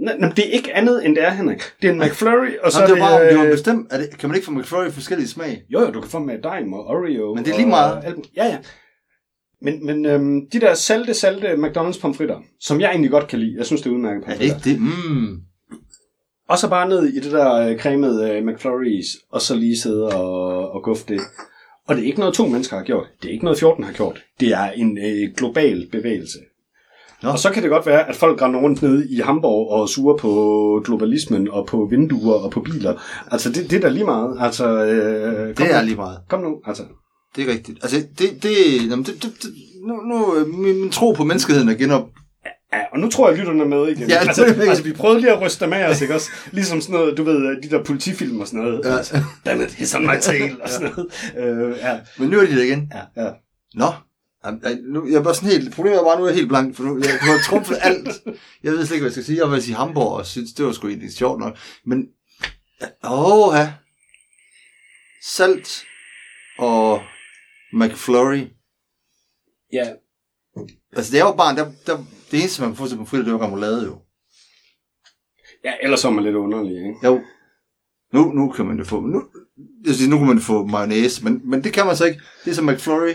[0.00, 1.62] Nej, nej, det er ikke andet end det er, Henrik.
[1.82, 3.50] Det er en McFlurry, og så Nå er det er bare, om det var øh,
[3.50, 3.92] bestemt.
[3.92, 5.62] Er det, kan man ikke få McFlurry i forskellige smag?
[5.68, 7.34] Jo, jo, du kan få med Dime og Oreo.
[7.34, 8.04] Men det er lige og meget.
[8.04, 8.58] alt- Ja, ja.
[9.62, 13.54] Men, men øhm, de der salte, salte McDonald's pomfritter, som jeg egentlig godt kan lide,
[13.56, 14.56] jeg synes, det er udmærket Er pomfritter.
[14.56, 14.80] ikke det?
[14.80, 15.36] Mm.
[16.48, 20.08] Og så bare ned i det der øh, cremede øh, McFlurries, og så lige sidde
[20.16, 21.20] og, og guffe det.
[21.88, 23.06] Og det er ikke noget, to mennesker har gjort.
[23.22, 24.22] Det er ikke noget, 14 har gjort.
[24.40, 26.38] Det er en øh, global bevægelse.
[27.22, 27.28] Nå.
[27.28, 30.16] Og så kan det godt være, at folk render rundt nede i Hamburg og suger
[30.16, 32.94] på globalismen og på vinduer og på biler.
[33.30, 34.36] Altså, det, det er da lige meget.
[34.40, 35.86] Altså, øh, Det er nu.
[35.86, 36.18] lige meget.
[36.28, 36.82] Kom nu, altså.
[37.36, 37.78] Det er rigtigt.
[37.82, 38.50] Altså, det, det,
[38.90, 39.50] jamen, det, det, det
[39.86, 42.08] nu, nu øh, min, min tro på menneskeheden er genop...
[42.72, 44.08] Ja, og nu tror jeg, lytterne er med igen.
[44.08, 46.30] Ja, altså, det altså, vi prøvede lige at ryste dem af os, ikke også?
[46.52, 48.80] Ligesom sådan noget, du ved, de der politifilm og sådan noget.
[48.84, 48.96] Ja.
[48.96, 51.12] Altså, Damn it, he's on my tail, og sådan noget.
[51.36, 52.92] Øh, ja, Men nu er de der igen.
[53.16, 53.30] ja, ja.
[53.74, 53.92] Nå.
[54.92, 56.98] Nu, jeg var sådan helt, problemet er bare, nu er jeg helt blank, for nu,
[56.98, 58.08] jeg har trumfet alt.
[58.62, 59.44] Jeg ved slet ikke, hvad jeg skal sige.
[59.44, 61.56] Jeg vil sige Hamburg, og synes, det var sgu egentlig sjovt nok.
[61.86, 62.06] Men,
[63.04, 63.72] åh, ja.
[65.24, 65.84] Salt
[66.58, 67.02] og
[67.72, 68.44] McFlurry.
[69.72, 69.86] Ja,
[70.96, 73.32] Altså, det er jo bare, der, der, det eneste, man kan få til fridag, det
[73.32, 73.98] er jo remoulade, jo.
[75.64, 76.94] ja, ellers er man lidt underlig, ikke?
[77.04, 77.20] Jo.
[78.12, 79.22] Nu, nu kan man jo få, nu,
[79.86, 82.20] jeg siger, nu kan man få mayonnaise, men, men det kan man så ikke.
[82.44, 83.14] Det er som McFlurry.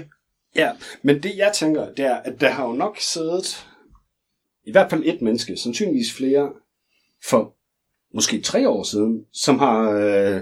[0.55, 0.71] Ja,
[1.01, 3.67] men det jeg tænker, det er, at der har jo nok siddet
[4.65, 6.53] i hvert fald et menneske, sandsynligvis flere,
[7.29, 7.55] for
[8.13, 10.41] måske tre år siden, som har, øh,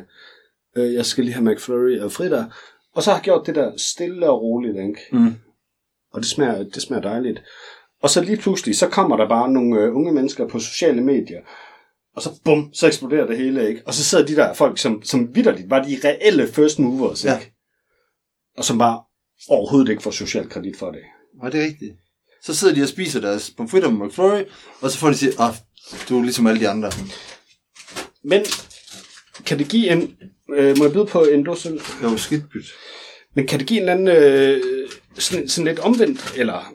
[0.75, 2.45] øh, jeg skal lige have McFlurry og fritter,
[2.93, 4.99] og så har gjort det der stille og roligt, ikke?
[5.11, 5.35] Mm.
[6.11, 7.43] og det smager, det smager dejligt.
[8.01, 11.41] Og så lige pludselig, så kommer der bare nogle øh, unge mennesker på sociale medier,
[12.15, 13.81] og så bum, så eksploderer det hele, ikke?
[13.85, 17.33] Og så sidder de der folk, som, som vidderligt var de reelle first movers, ikke?
[17.33, 17.39] Ja.
[18.57, 19.01] Og som bare
[19.49, 21.01] overhovedet ikke får social kredit for det.
[21.43, 21.93] Ja, det rigtigt.
[22.43, 24.43] Så sidder de og spiser deres pomfritter med McFlurry,
[24.81, 25.53] og så får de sige, ah,
[26.09, 26.91] du er ligesom alle de andre.
[28.23, 28.41] Men
[29.45, 30.17] kan det give en...
[30.53, 31.79] Øh, må jeg byde på en dåse?
[32.03, 32.65] Jo, skidt byt.
[33.35, 36.73] Men kan det give en eller anden øh, sådan, sådan lidt omvendt, eller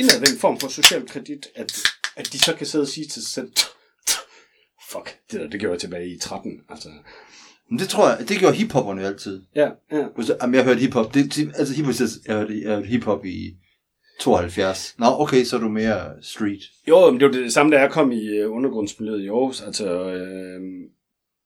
[0.00, 1.72] indadvendt form for social kredit, at,
[2.16, 3.52] at de så kan sidde og sige til sig selv,
[4.90, 6.60] fuck, det der, det gjorde jeg tilbage i 13.
[6.68, 6.88] Altså,
[7.70, 9.42] Men det tror jeg, det gjorde hiphopperne altid.
[9.54, 10.04] ja, ja.
[10.42, 11.14] Jamen, jeg hørte hiphop.
[11.14, 11.94] Det, altså hiphop,
[12.26, 13.56] jeg hørte, jeg hørte hiphop i
[14.20, 14.94] 72.
[14.98, 16.60] Nå, okay, så er du mere street.
[16.88, 19.60] Jo, men det var det samme, da jeg kom i øh, undergrundsmiljøet i Aarhus.
[19.60, 20.60] Altså, øh,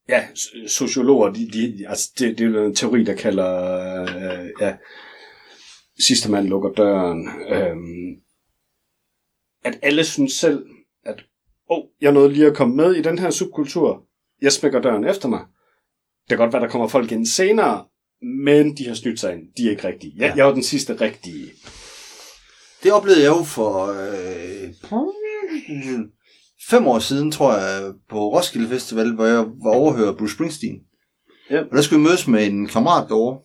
[0.08, 0.24] ja,
[0.66, 4.74] sociologer, de, de, altså, det, det er jo en teori, der kalder, øh, ja,
[6.00, 7.28] sidste mand lukker døren.
[7.50, 7.76] Øh,
[9.64, 10.66] at alle synes selv,
[11.06, 11.24] at,
[11.70, 14.02] oh, jeg nåede lige at komme med i den her subkultur.
[14.42, 15.40] Jeg smækker døren efter mig.
[16.22, 17.84] Det kan godt være, der kommer folk ind senere,
[18.44, 19.42] men de har snydt sig ind.
[19.56, 20.12] De er ikke rigtige.
[20.16, 20.34] Jeg, Ja.
[20.36, 21.52] jeg var den sidste rigtige.
[22.82, 24.74] Det oplevede jeg jo for øh,
[26.70, 30.80] fem år siden, tror jeg, på Roskilde Festival, hvor jeg var overhører Bruce Springsteen.
[31.50, 31.60] Ja.
[31.60, 33.40] Og der skulle vi mødes med en kammerat derovre.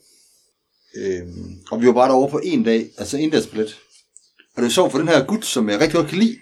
[0.98, 3.80] Øhm, og vi var bare derovre på en dag, altså en dags billet.
[4.60, 6.38] Og det er sjovt for den her gut, som jeg rigtig godt kan lide.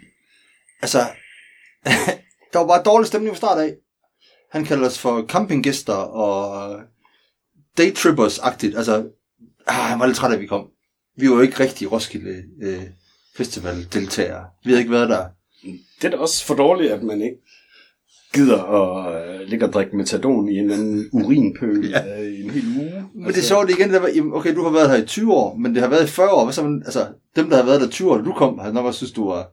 [0.82, 1.00] Altså,
[2.54, 3.76] der var bare dårlig stemning fra start af.
[4.52, 6.74] Han kalder os for campinggæster og
[7.80, 8.78] daytrippers-agtigt.
[8.78, 9.10] Altså,
[9.68, 10.68] ah, han var lidt træt af, at vi kom.
[11.18, 12.84] Vi var jo ikke rigtig Roskilde øh,
[13.36, 14.46] Festival-deltagere.
[14.64, 15.28] Vi havde ikke været der.
[16.02, 17.38] Det er da også for dårligt, at man ikke
[18.34, 22.06] gider at øh, ligge og drikke metadon i en eller anden urinpøl Ja.
[22.06, 22.22] ja.
[22.22, 22.86] i en hel uge.
[22.86, 25.06] Altså, Men det er sjovt igen, der var, jamen, okay, du har været her i
[25.06, 26.44] 20 år, men det har været i 40 år.
[26.44, 28.86] Hvad så, man, altså, dem, der har været der 20 år, du kom, har nok
[28.86, 29.48] også synes, du var...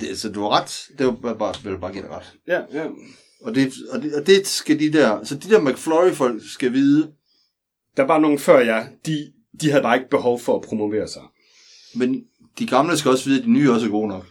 [0.00, 0.88] Det, så du har ret.
[0.98, 2.32] Det var bare, vil bare give dig ret.
[2.48, 2.86] Ja, ja.
[3.42, 5.24] Og det, og, det, og det skal de der...
[5.24, 7.08] Så de der McFlurry-folk skal vide,
[7.96, 11.22] Der var nogen før jer, de, de havde bare ikke behov for at promovere sig.
[11.96, 12.22] men
[12.58, 14.26] de gamle skal også vide, at de nye også er gode nok.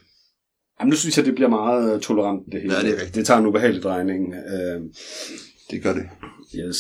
[0.80, 2.74] Jamen, nu synes jeg, det bliver meget øh, tolerant, det hele.
[2.74, 3.16] Ja, det er rigtigt.
[3.16, 4.28] Det tager en ubehagelig drejning.
[4.34, 4.82] Uh,
[5.72, 6.04] Det gør det.
[6.56, 6.80] yes.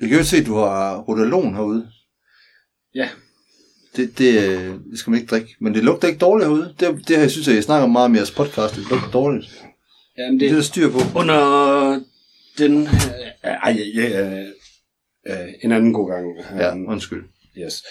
[0.00, 1.88] Jeg kan jo se, at du har rodalon herude.
[2.94, 3.08] Ja.
[3.96, 5.56] Det, det, øh, det skal man ikke drikke.
[5.60, 6.74] Men det lugter ikke dårligt herude.
[6.80, 8.74] Det, det har jeg synes, at jeg snakker meget om i jeres podcast.
[8.76, 9.64] Det lugter dårligt.
[10.18, 10.98] Jamen, Det er det der styr på.
[11.18, 12.00] under
[12.58, 12.82] den...
[12.82, 12.88] Øh,
[13.42, 14.42] ej, ja, ja,
[15.28, 16.26] øh, en anden god gang.
[16.60, 17.24] Ja, Um, undskyld.
[17.58, 17.82] Yes.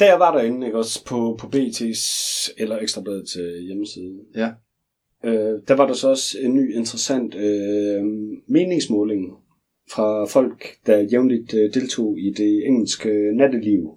[0.00, 2.04] Da jeg var derinde, ikke også, på, på BT's
[2.58, 4.48] eller Ekstrabladets øh, hjemmeside, Ja.
[5.24, 8.04] øh, der var der så også en ny interessant øh,
[8.48, 9.32] meningsmåling
[9.90, 13.90] fra folk, der jævnligt øh, deltog i det engelske natteliv.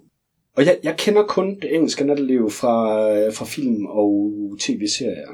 [0.56, 5.28] Og jeg, jeg kender kun det engelske natteliv fra, øh, fra film og tv-serier.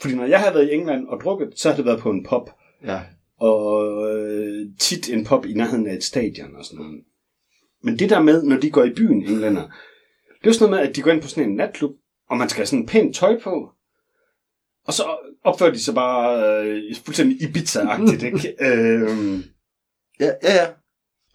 [0.00, 2.24] Fordi når jeg har været i England og drukket, så har det været på en
[2.24, 2.50] pub
[2.84, 3.00] Ja.
[3.40, 7.00] og øh, tit en pop i nærheden af et stadion og sådan noget.
[7.82, 9.62] Men det der med, når de går i byen, englænder,
[10.38, 11.90] det er jo sådan noget med, at de går ind på sådan en natklub,
[12.30, 13.70] og man skal have sådan pænt tøj på,
[14.86, 15.02] og så
[15.44, 18.54] opfører de sig bare øh, fuldstændig Ibiza-agtigt, ikke?
[18.60, 19.42] øhm,
[20.20, 20.66] Ja, ja, ja.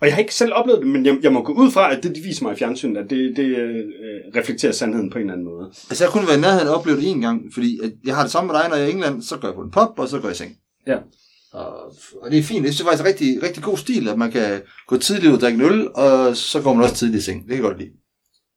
[0.02, 2.04] og jeg har ikke selv oplevet det, men jeg, jeg må gå ud fra, at
[2.04, 3.84] det, de viser mig i fjernsynet, at det, det øh,
[4.36, 5.66] reflekterer sandheden på en eller anden måde.
[5.90, 8.22] Altså, jeg kunne være i nærheden og opleve det en gang, fordi at jeg har
[8.24, 10.00] det samme med dig, når jeg er i England, så går jeg på en pop,
[10.00, 10.58] og så går jeg i seng.
[10.88, 10.98] Ja.
[11.54, 12.64] Og, og det er fint.
[12.66, 15.36] Det synes jeg faktisk er rigtig, rigtig god stil, at man kan gå tidligt ud
[15.36, 17.40] og drikke en øl, og så går man også tidligt i seng.
[17.42, 17.92] Det kan jeg godt lide.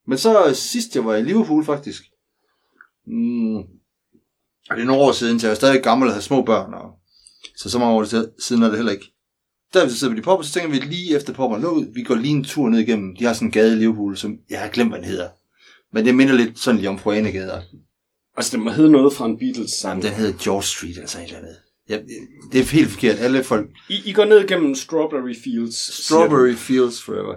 [0.07, 2.03] Men så sidst jeg var i Liverpool, faktisk.
[3.07, 3.57] Mm,
[4.71, 6.75] og det er nogle år siden, så jeg er stadig gammel og har små børn,
[6.75, 6.91] og,
[7.57, 8.05] så så mange år
[8.41, 9.13] siden er det heller ikke.
[9.75, 11.91] Der vi så sidder vi i pop, og så tænker vi lige efter popperen lukket,
[11.95, 13.17] vi går lige en tur ned igennem.
[13.17, 15.29] De har sådan en gade i Liverpool, som jeg har glemt, hvad den hedder.
[15.93, 17.63] Men det minder lidt sådan lige om Gader.
[18.37, 20.03] Altså, det må hedde noget fra en Beatles-sang.
[20.03, 21.57] Jamen, den hedder George Street, altså et eller andet.
[21.89, 22.01] Ja,
[22.53, 23.19] det er helt forkert.
[23.19, 23.71] Alle folk...
[23.89, 26.05] I, I går ned gennem Strawberry Fields.
[26.05, 27.35] Strawberry Fields Forever.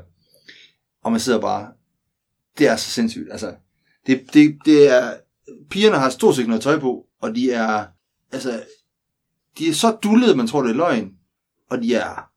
[1.04, 1.68] Og man sidder bare...
[2.60, 3.32] Det er så sindssygt.
[3.32, 3.54] Altså,
[4.08, 5.14] det, det, det er...
[5.70, 7.86] Pigerne har stort set noget tøj på, og de er...
[8.32, 8.64] Altså,
[9.58, 11.12] de er så dullede, man tror, det er løgn.
[11.70, 12.30] Og de er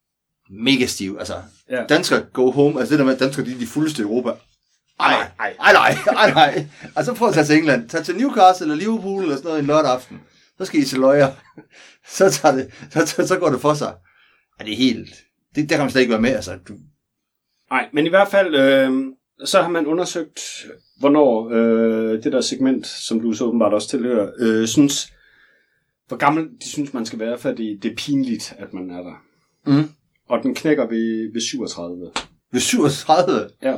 [0.50, 1.18] mega stive.
[1.18, 1.34] Altså,
[1.70, 1.84] Ja.
[1.88, 2.80] danskere go home.
[2.80, 4.30] Altså, det der med, at danskere, de er de fuldeste i Europa.
[5.00, 6.66] Ej, Nej, ej, nej, ej, nej.
[6.96, 7.88] Altså, prøv at tage til England.
[7.88, 10.20] Tag til Newcastle eller Liverpool eller sådan noget en lørdag aften.
[10.58, 11.32] Så skal I til løjer.
[12.08, 13.94] Så, tager det, så, så, så går det for sig.
[14.60, 15.14] Er det er helt...
[15.54, 16.58] Det, der kan man slet ikke være med, altså.
[16.68, 16.74] Du,
[17.70, 19.04] Nej, men i hvert fald, øh,
[19.44, 20.40] så har man undersøgt,
[20.98, 25.12] hvornår øh, det der segment, som du så åbenbart også tilhører, øh, synes,
[26.08, 29.02] hvor gammel de synes, man skal være, for det, det er pinligt, at man er
[29.02, 29.24] der.
[29.66, 29.88] Mm.
[30.28, 32.10] Og den knækker ved, ved 37.
[32.52, 33.50] ved 37?
[33.62, 33.76] Ja.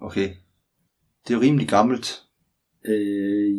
[0.00, 0.28] Okay.
[1.28, 2.22] Det er jo rimelig gammelt.
[2.84, 3.54] Øh,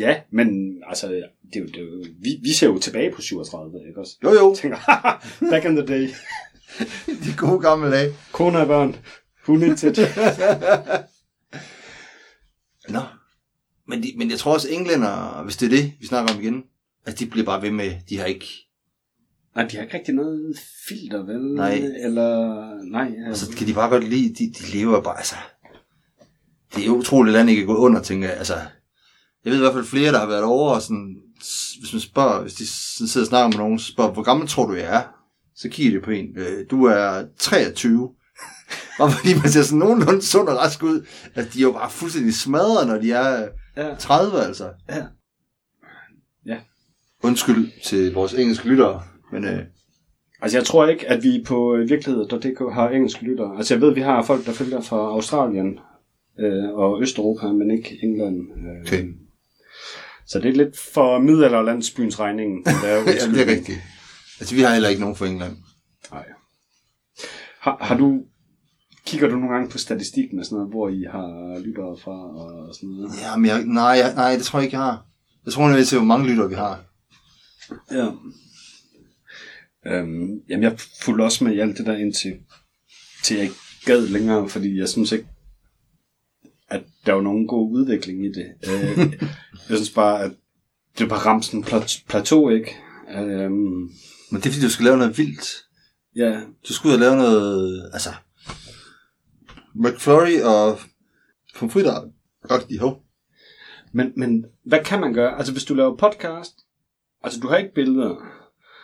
[0.00, 3.20] ja, men altså, det er jo, det er jo, vi, vi ser jo tilbage på
[3.20, 4.16] 37, ikke også?
[4.24, 4.48] Jo, jo.
[4.50, 4.76] Jeg tænker,
[5.52, 6.08] back in the day,
[7.24, 8.14] De gode gamle dage.
[8.32, 8.96] kone og børn,
[9.48, 9.82] hundet
[12.94, 13.00] Nå.
[13.88, 16.62] Men, de, men jeg tror også, englænder, hvis det er det, vi snakker om igen,
[17.06, 18.46] at de bliver bare ved med, de har ikke...
[19.54, 20.58] Nej, de har ikke rigtig noget
[20.88, 21.54] filter, vel?
[21.54, 21.74] Nej.
[22.04, 23.12] Eller, nej.
[23.30, 25.34] Og så kan de bare godt lide, de, de lever bare, altså...
[26.74, 28.36] Det er utroligt, at landet ikke er gået under, tænker jeg.
[28.36, 28.54] Altså,
[29.44, 31.16] jeg ved i hvert fald flere, der har været over, og sådan,
[31.80, 34.48] hvis man spørger, hvis de sådan sidder og snakker med nogen, så spørger, hvor gammel
[34.48, 35.02] tror du, jeg er?
[35.56, 38.10] Så kigger de på en, øh, du er 23.
[38.98, 42.34] og fordi man ser sådan nogenlunde sund og rask ud, altså de jo bare fuldstændig
[42.34, 43.94] smadret, når de er Ja.
[43.94, 44.70] 30, altså.
[44.88, 45.04] Ja.
[46.46, 46.58] Ja.
[47.22, 49.58] Undskyld til vores engelske lyttere, men øh,
[50.42, 53.56] Altså, jeg tror ikke, at vi på øh, virkelighed.dk har engelske lyttere.
[53.56, 55.78] Altså, jeg ved, vi har folk, der følger fra Australien
[56.40, 58.36] øh, og Østeuropa, men ikke England.
[58.36, 59.08] Øh, Okay.
[60.26, 62.66] Så det er lidt for middelalderlandsbyens regning.
[62.66, 63.78] Det er, ja, det er rigtigt.
[64.40, 65.56] Altså, vi har heller ikke nogen fra England.
[66.12, 66.24] Nej.
[67.60, 68.20] Har, har du...
[69.08, 72.74] Kigger du nogle gange på statistikken og sådan noget, hvor I har lyttere fra og
[72.74, 73.10] sådan noget?
[73.22, 75.06] Ja, men jeg, nej, jeg, nej, det tror jeg ikke, jeg har.
[75.44, 76.84] Jeg tror, jeg til, hvor mange lyttere vi har.
[77.90, 78.06] Ja.
[79.86, 82.32] Øhm, jamen, jeg fulgte også med i alt det der indtil
[83.24, 85.26] til jeg ikke gad længere, fordi jeg synes ikke,
[86.68, 88.46] at der var nogen god udvikling i det.
[88.68, 88.98] Øh,
[89.68, 90.30] jeg synes bare, at
[90.98, 92.76] det var bare ramt sådan plat- plateau, ikke?
[93.16, 93.90] Øhm,
[94.30, 95.48] Men det er, fordi du skal lave noget vildt.
[96.16, 98.10] ja, Du skal ud og lave noget, altså...
[99.78, 100.78] McFlurry og
[101.56, 102.00] pomfritter.
[102.48, 103.02] Godt, de hov.
[103.92, 105.36] men, men hvad kan man gøre?
[105.38, 106.52] Altså, hvis du laver podcast,
[107.24, 108.14] altså, du har ikke billeder,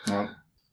[0.09, 0.25] Ja.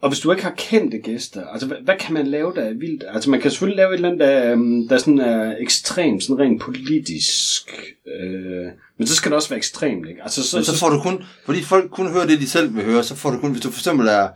[0.01, 2.73] Og hvis du ikke har kendte gæster, altså hvad, hvad kan man lave, der er
[2.73, 3.03] vildt?
[3.13, 6.39] Altså man kan selvfølgelig lave et eller andet, der, øhm, der sådan er ekstremt, sådan
[6.39, 7.71] rent politisk.
[8.21, 8.65] Øh,
[8.97, 10.23] men så skal det også være ekstremt, ikke?
[10.23, 12.83] Altså så, Men så får du kun, fordi folk kun hører det, de selv vil
[12.83, 14.29] høre, så får du kun, hvis du for eksempel er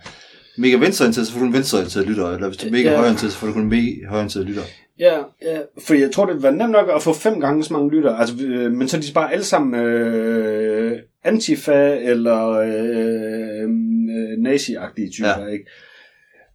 [0.57, 2.89] mega venstreorienteret, så får du en venstreorienteret lytter, eller hvis du er mega Ja.
[2.95, 4.63] højreorienteret, så får du kun en mega højreorienteret lytter.
[4.99, 7.91] Ja, ja, fordi jeg tror, det være nemt nok at få fem gange så mange
[7.91, 14.37] lytter, altså, øh, men så er de bare alle sammen øh, antifa eller øh, øh,
[14.39, 15.47] nazi-agtige typer, Ja.
[15.47, 15.65] ikke?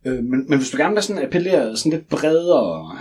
[0.05, 2.98] Øh, men, men hvis du gerne vil sådan appellere sådan lidt bredere,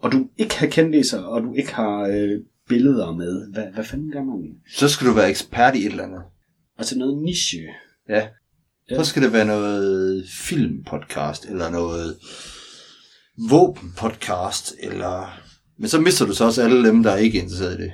[0.00, 4.10] og du ikke har kendte og du ikke har øh, billeder med, hvad, hvad fanden
[4.12, 4.54] gør man?
[4.76, 6.22] Så skal du være ekspert i et eller andet.
[6.78, 7.58] Altså noget niche.
[8.08, 8.28] Ja.
[8.90, 8.96] Ja.
[8.96, 12.16] Så skal det være noget filmpodcast, eller noget
[13.48, 15.40] våbenpodcast, eller...
[15.78, 17.92] Men så mister du så også alle dem, der er ikke interesseret i det.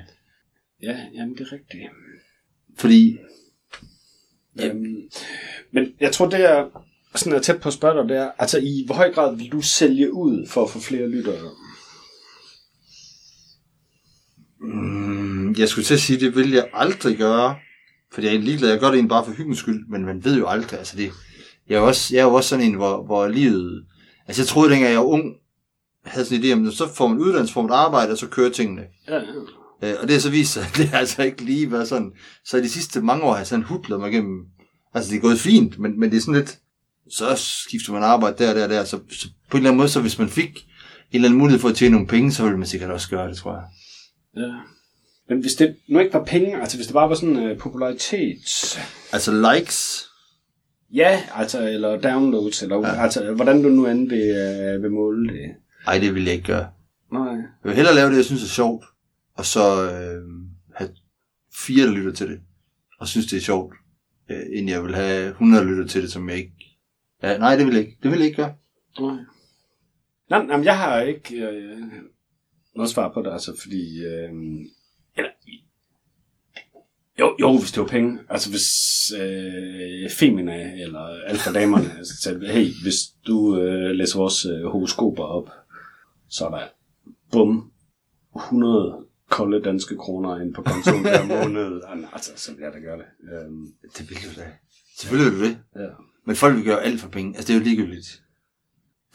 [0.83, 1.91] Ja, jamen det er rigtigt.
[2.79, 3.19] Fordi,
[4.61, 4.97] Øhm,
[5.73, 6.65] men jeg tror, det er
[7.15, 9.53] sådan er tæt på at spørge dig, det er, altså i hvor høj grad vil
[9.53, 11.51] du sælge ud for at få flere lyttere?
[14.61, 17.57] mm, jeg skulle til at sige, det vil jeg aldrig gøre.
[18.13, 20.39] Fordi jeg er ligeglad, jeg gør det egentlig bare for hyggens skyld, men man ved
[20.39, 21.11] jo aldrig, altså det...
[21.69, 23.87] Jeg er også, jeg er jo også sådan en, hvor, hvor livet...
[24.29, 25.35] Altså jeg troede, dengang jeg var ung,
[26.05, 28.51] havde sådan en idé om, så får man uddannelse, får man arbejde, og så kører
[28.51, 28.83] tingene.
[29.09, 29.21] Ja, ja.
[29.83, 32.13] Øh, og det har så vist sig, at det har altså ikke lige været sådan.
[32.45, 34.41] Så de sidste mange år har jeg sådan hudlet mig igennem.
[34.95, 36.59] Altså det er gået fint, men, men det er sådan lidt,
[37.11, 38.85] så skifter man arbejde der, der, der.
[38.85, 40.65] Så, så på en eller anden måde, så hvis man fik en
[41.13, 43.37] eller anden mulighed for at tjene nogle penge, så ville man sikkert også gøre det,
[43.37, 43.65] tror jeg.
[44.37, 44.53] ja.
[45.29, 48.39] Men hvis det nu ikke var penge, altså hvis det bare var sådan uh, popularitet,
[49.13, 50.06] Altså likes,
[50.95, 53.03] ja, altså, eller downloads, eller ja.
[53.03, 54.31] altså, hvordan du nu end vil,
[54.77, 55.55] uh, vil måle det.
[55.87, 56.69] ej, det vil jeg ikke gøre.
[57.13, 57.33] Nej.
[57.33, 58.85] Jeg vil hellere lave det, jeg synes er sjovt,
[59.35, 60.23] og så øh,
[60.75, 60.91] have
[61.55, 62.41] fire, der lytter til det,
[62.99, 63.75] og synes, det er sjovt,
[64.31, 66.79] øh, end jeg vil have 100 der lytter til det, som jeg ikke...
[67.23, 67.99] Ja, nej, det vil jeg ikke.
[68.03, 68.55] Det vil jeg ikke gøre.
[69.01, 69.17] Nej.
[70.31, 71.83] Nej, nej, jeg har ikke øh,
[72.77, 74.05] noget svar på det, altså, fordi...
[74.05, 74.31] Øh,
[75.17, 75.31] eller,
[77.21, 78.19] jo, jo, hvis det var penge.
[78.29, 78.69] Altså, hvis
[79.21, 81.91] øh, Femina eller Alfa Damerne
[82.23, 85.49] sagde, hey, hvis du øh, læser vores øh, horoskoper op,
[86.29, 86.67] så er der,
[87.33, 87.71] bum,
[88.37, 88.97] 100
[89.31, 91.81] kolde danske kroner ind på kontoen hver måned.
[91.89, 93.05] Jamen, altså, så vil jeg da gøre det.
[93.33, 93.67] Øhm,
[93.99, 94.53] Det vil du da.
[94.99, 95.59] Selvfølgelig vil du det.
[95.77, 95.89] ja.
[96.27, 97.37] Men folk vil gøre alt for penge.
[97.37, 98.23] Altså, det er jo ligegyldigt.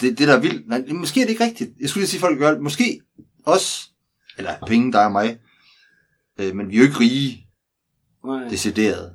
[0.01, 0.67] Det, det der er vildt.
[0.67, 1.71] Nej, måske er det ikke rigtigt.
[1.79, 2.61] Jeg skulle lige sige, at folk gør alt.
[2.61, 3.01] Måske
[3.45, 3.91] os.
[4.37, 5.39] Eller penge, der er mig.
[6.39, 7.47] Øh, men vi er jo ikke rige,
[8.25, 8.47] Nej.
[8.49, 9.13] decideret.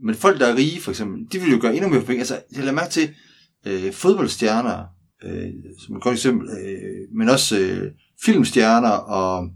[0.00, 2.18] Men folk, der er rige, for eksempel, de vil jo gøre endnu mere penge.
[2.18, 3.14] Altså, jeg lader mærke til
[3.66, 4.84] øh, fodboldstjerner,
[5.24, 5.50] øh,
[5.86, 7.92] som et godt eksempel, øh, men også øh,
[8.24, 9.50] filmstjerner og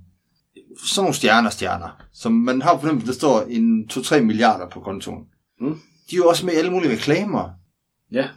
[0.84, 5.24] sådan nogle stjerner, stjerner, som man har fornemt, der står en 2-3 milliarder på kontoen.
[5.60, 5.74] Mm.
[6.10, 7.48] De er jo også med i alle mulige reklamer,
[8.12, 8.28] Ja.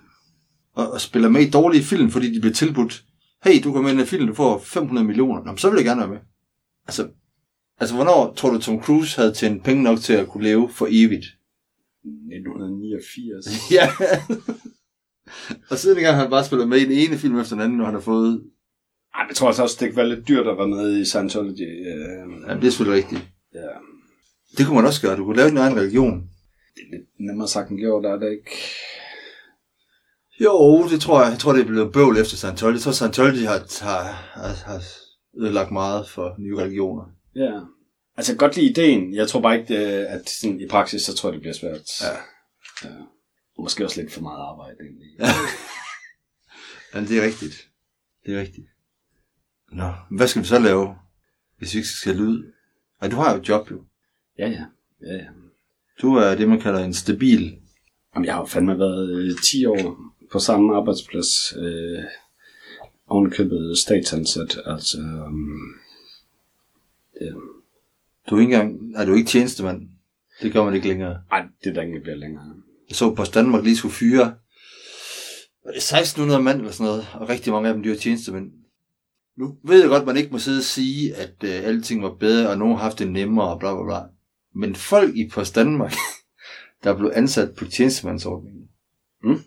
[0.76, 3.04] og, og spiller med i dårlige film, fordi de bliver tilbudt,
[3.44, 5.44] hey, du kan med i den her film, du får 500 millioner.
[5.44, 6.20] Nå, så vil jeg gerne være med.
[6.88, 7.08] Altså,
[7.82, 10.88] altså, hvornår tror du, Tom Cruise havde tjent penge nok til at kunne leve for
[10.90, 11.26] evigt?
[12.06, 13.46] 1989.
[13.78, 13.88] Ja.
[15.70, 17.80] og siden dengang har han bare spillet med i den ene film efter den anden,
[17.80, 18.44] og han har fået...
[19.16, 21.62] Ej, men jeg tror altså også, det være lidt dyrt at være med i Scientology.
[21.88, 23.22] Øh, Ja, det er selvfølgelig rigtigt.
[23.54, 23.68] ja.
[24.58, 25.18] Det kunne man også gøre.
[25.18, 26.14] Du kunne lave din egen religion.
[26.76, 28.52] Det er lidt nemmere sagt end gjort, der er det ikke.
[30.44, 31.32] Jo, det tror jeg.
[31.32, 32.74] Jeg tror, det er blevet bøvl efter Scientology.
[32.76, 34.82] Jeg tror, Scientology har, har, har, har
[35.42, 37.04] ødelagt meget for nye religioner.
[37.36, 37.60] Ja.
[38.18, 39.14] Altså, jeg kan godt lide ideen.
[39.16, 42.02] Jeg tror bare ikke, det- at sådan, i praksis, så tror jeg, det bliver svært.
[42.02, 42.10] Ja.
[42.90, 42.96] ja.
[43.60, 45.10] Måske også lidt for meget arbejde, egentlig.
[46.94, 47.68] Men det er rigtigt.
[48.26, 48.68] Det er rigtigt.
[49.72, 50.96] Nå, hvad skal vi så lave,
[51.58, 52.52] hvis vi ikke skal ud?
[53.02, 53.84] Nej, du har jo et job jo.
[54.38, 54.66] Ja, ja.
[55.02, 55.26] ja, ja.
[56.02, 57.58] Du er det, man kalder en stabil.
[58.16, 59.98] Jamen, jeg har jo fandme været øh, 10 år
[60.32, 61.54] på samme arbejdsplads.
[61.58, 62.04] Øh,
[63.08, 64.58] ovenkøbet statsansat.
[64.66, 65.26] Altså, ja.
[68.32, 69.90] Du er ikke engang, er du ikke tjenestemand?
[70.42, 71.22] Det gør man ikke længere.
[71.32, 72.44] Ej, det er der ikke bliver længere.
[72.90, 74.34] Jeg så på Danmark lige skulle fyre
[75.66, 78.52] var det 1600 mand eller sådan noget, og rigtig mange af dem, de var tjenestemænd.
[79.38, 82.50] Nu ved jeg godt, man ikke må sidde og sige, at øh, alting var bedre,
[82.50, 84.00] og nogen har haft det nemmere, og bla bla bla.
[84.56, 85.94] Men folk i Post Danmark,
[86.84, 88.68] der blev ansat på tjenestemandsordningen.
[89.24, 89.40] Mm.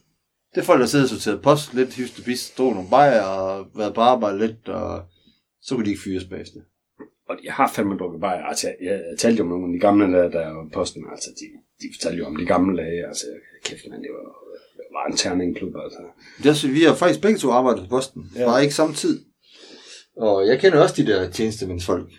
[0.55, 3.67] Det er folk, der sidder og sorteret post lidt, hyste bis, drog nogle bajer og
[3.77, 5.05] været på arbejde lidt, og
[5.63, 6.61] så kunne de ikke fyres bagefter.
[7.29, 8.49] Og jeg har fandme drukket bare.
[8.49, 11.05] Altså, jeg, jeg, jeg talte jo om nogle af de gamle der på posten.
[11.13, 11.47] Altså, de,
[11.83, 13.07] de fortalte jo om de gamle dage.
[13.07, 13.27] Altså,
[13.65, 14.25] kæft, man, det var,
[14.77, 15.99] det var en terningklub, altså.
[16.43, 18.45] Det er, vi har faktisk begge to arbejdet på posten, Ja.
[18.45, 19.25] bare ikke samme tid.
[20.17, 22.11] Og jeg kender også de der tjenestemændsfolk,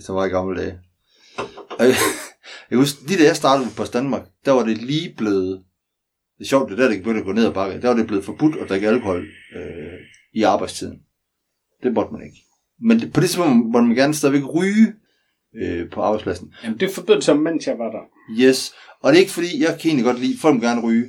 [0.00, 0.78] som var i gamle dage.
[1.78, 1.94] Og jeg,
[2.70, 5.64] jeg husker, lige da jeg startede på Post Danmark, der var det lige blevet,
[6.38, 7.96] det er sjovt, det er der, det begyndte at gå ned ad bakke, der var
[7.96, 9.98] det blevet forbudt at drikke alkohol øh,
[10.32, 11.02] i arbejdstiden.
[11.82, 12.36] Det måtte man ikke.
[12.82, 14.94] Men det, på det tidspunkt måtte man gerne stadigvæk ryge
[15.56, 16.54] øh, på arbejdspladsen.
[16.64, 18.04] Jamen, det forbød så, mens jeg var der.
[18.40, 18.72] Yes.
[19.00, 21.08] Og det er ikke fordi, jeg kan egentlig godt lide, folk må gerne ryge.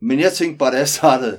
[0.00, 1.38] Men jeg tænkte bare, da jeg startede,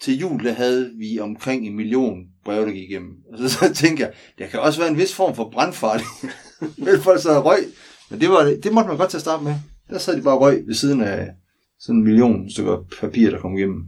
[0.00, 3.12] til jul, der havde vi omkring en million breve, der gik igennem.
[3.32, 6.06] Og så, så tænkte jeg, der kan også være en vis form for brandfarlig.
[6.84, 7.64] Men folk så røg.
[8.10, 9.54] Men det, var, det måtte man godt til at starte med.
[9.90, 11.30] Der sad de bare røg ved siden af
[11.78, 13.84] sådan en million stykker papir, der kom igennem.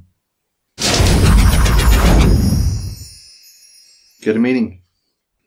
[4.23, 4.73] Giver det mening?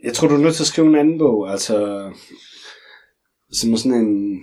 [0.03, 2.09] Jeg tror, du er nødt til at skrive en anden bog, altså...
[3.51, 4.39] Som sådan en...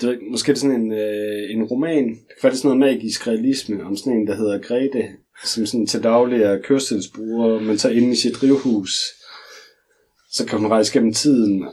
[0.00, 2.08] Det, ved ikke, måske er det sådan en, øh, en roman.
[2.08, 5.08] Det kan være det sådan noget magisk realisme om sådan en, der hedder Grete,
[5.44, 8.94] som sådan til daglig er kørselsbruger, men så inde i sit drivhus,
[10.30, 11.64] så kan hun rejse gennem tiden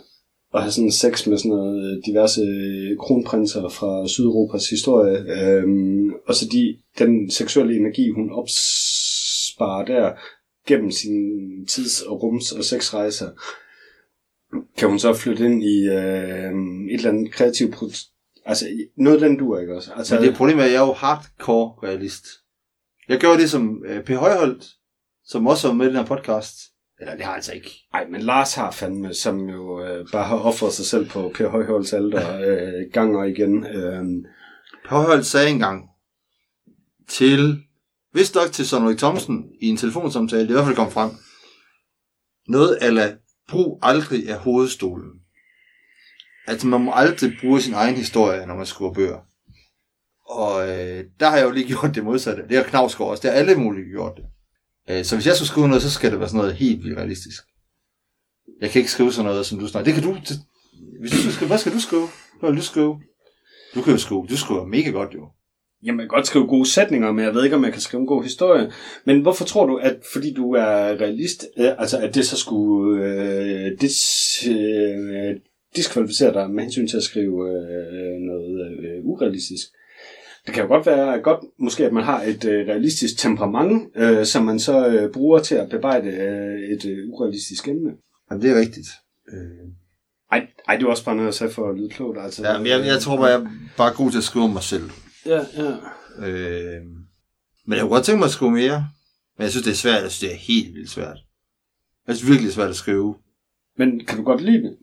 [0.54, 5.18] og have sådan sex med sådan noget øh, diverse øh, kronprinser fra Sydeuropas historie.
[5.18, 10.12] Øhm, og så de, den seksuelle energi, hun opsparer der,
[10.68, 13.30] gennem sine tids- og rums- og sexrejser,
[14.78, 16.54] kan hun så flytte ind i øh,
[16.92, 18.14] et eller andet kreativt pro-
[18.46, 19.92] Altså, noget den du ikke også?
[19.94, 22.26] Altså, Men det problemet er, at jeg er jo hardcore realist.
[23.10, 24.10] Jeg gør det som øh, P.
[24.10, 24.66] Højholdt,
[25.26, 26.56] som også var med i den her podcast.
[27.00, 27.72] Eller det har jeg altså ikke.
[27.94, 31.48] Ej, men Lars har fandme, som jo øh, bare har offret sig selv på Per
[31.48, 33.66] Højholds alder øh, gang og igen.
[33.66, 34.04] Øh,
[34.86, 34.88] P.
[34.88, 35.90] Højholdt sagde engang
[37.08, 37.64] til,
[38.18, 40.92] vist nok til Søren Ulrik Thomsen i en telefonsamtale, det er i hvert fald kom
[40.92, 41.12] frem,
[42.48, 43.16] noget ala
[43.50, 45.12] brug aldrig af hovedstolen.
[46.48, 49.20] Altså man må aldrig bruge sin egen historie, når man skriver bøger.
[50.30, 52.44] Og øh, der har jeg jo lige gjort det modsatte.
[52.50, 53.22] Det har Knavsgaard også.
[53.22, 54.26] Det har alle mulige gjort det.
[54.90, 56.98] Øh, så hvis jeg skulle skrive noget, så skal det være sådan noget helt vildt
[56.98, 57.44] realistisk.
[58.62, 59.94] Jeg kan ikke skrive sådan noget, som du snakker.
[59.94, 60.20] Det kan du.
[60.20, 60.40] Det,
[61.00, 62.08] hvis du skal skrive, hvad skal du skrive?
[62.40, 63.02] Hvad vil du skrive?
[63.76, 64.28] Du kan jo skrive.
[64.30, 65.30] Du skriver mega godt jo.
[65.84, 68.08] Jeg kan godt skrive gode sætninger, men jeg ved ikke, om jeg kan skrive en
[68.08, 68.72] god historie.
[69.06, 73.06] Men hvorfor tror du, at fordi du er realist, øh, altså at det så skulle
[73.06, 73.98] øh, dis,
[74.50, 75.36] øh,
[75.76, 79.68] diskvalificere dig med hensyn til at skrive øh, noget øh, urealistisk?
[80.46, 84.26] Det kan jo godt være godt, måske at man har et øh, realistisk temperament, øh,
[84.26, 87.92] som man så øh, bruger til at bearbejde øh, et øh, urealistisk emne.
[88.32, 88.88] Jamen, det er rigtigt.
[89.34, 89.68] Øh.
[90.32, 92.18] Ej, ej, det er også bare noget at sige for at lyde klogt.
[92.22, 94.52] Altså, Ja, men jeg, jeg tror bare, jeg er bare god til at skrive om
[94.52, 94.84] mig selv.
[95.28, 95.78] Ja, ja.
[96.28, 96.82] Øh.
[97.66, 98.90] Men jeg kunne godt tænke mig at skrive mere.
[99.38, 100.04] Men jeg synes, det er svært.
[100.04, 101.18] Jeg synes, det er helt vildt svært.
[102.08, 103.16] Jeg synes virkelig, det er svært at skrive.
[103.78, 104.78] Men kan du godt lide det?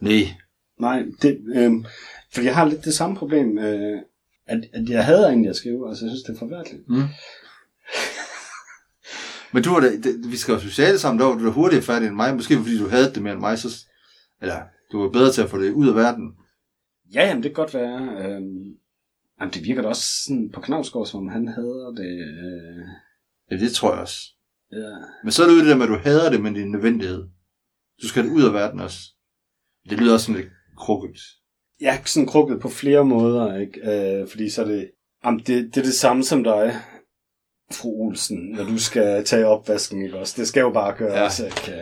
[0.00, 0.34] Nej.
[0.80, 1.72] Nej, det, øh,
[2.34, 4.02] for jeg har lidt det samme problem, øh,
[4.46, 6.88] at, at jeg hader egentlig at skrive, altså jeg synes, det er forfærdeligt.
[6.88, 7.02] Mm.
[9.52, 11.82] Men du var da, det, vi skal jo sociale sammen, der var du da hurtigere
[11.82, 12.34] færdig end mig.
[12.34, 13.86] Måske fordi du havde det mere end mig, så,
[14.42, 14.62] eller
[14.92, 16.32] du var bedre til at få det ud af verden.
[17.14, 18.26] Ja, jamen det kan godt være.
[18.26, 18.42] Øh,
[19.40, 22.12] jamen, det virker da også sådan på Knavsgaard, som om han hader det.
[22.42, 22.84] Øh,
[23.50, 24.18] Ja, det tror jeg også.
[24.72, 24.90] ja.
[25.24, 26.64] Men så er det jo det der med, at du hader det, men det er
[26.64, 27.22] en nødvendighed.
[28.02, 28.98] Du skal ud af verden også.
[29.90, 31.16] Det lyder også sådan lidt krukket.
[31.82, 33.80] Er sådan krukket på flere måder, ikke?
[34.20, 34.90] Øh, fordi så er det,
[35.24, 36.74] jamen, det, det er det samme som dig,
[37.72, 40.34] fru Olsen, når du skal tage opvasken, ikke også?
[40.40, 41.44] Det skal jo bare gøres, ja.
[41.44, 41.72] ikke?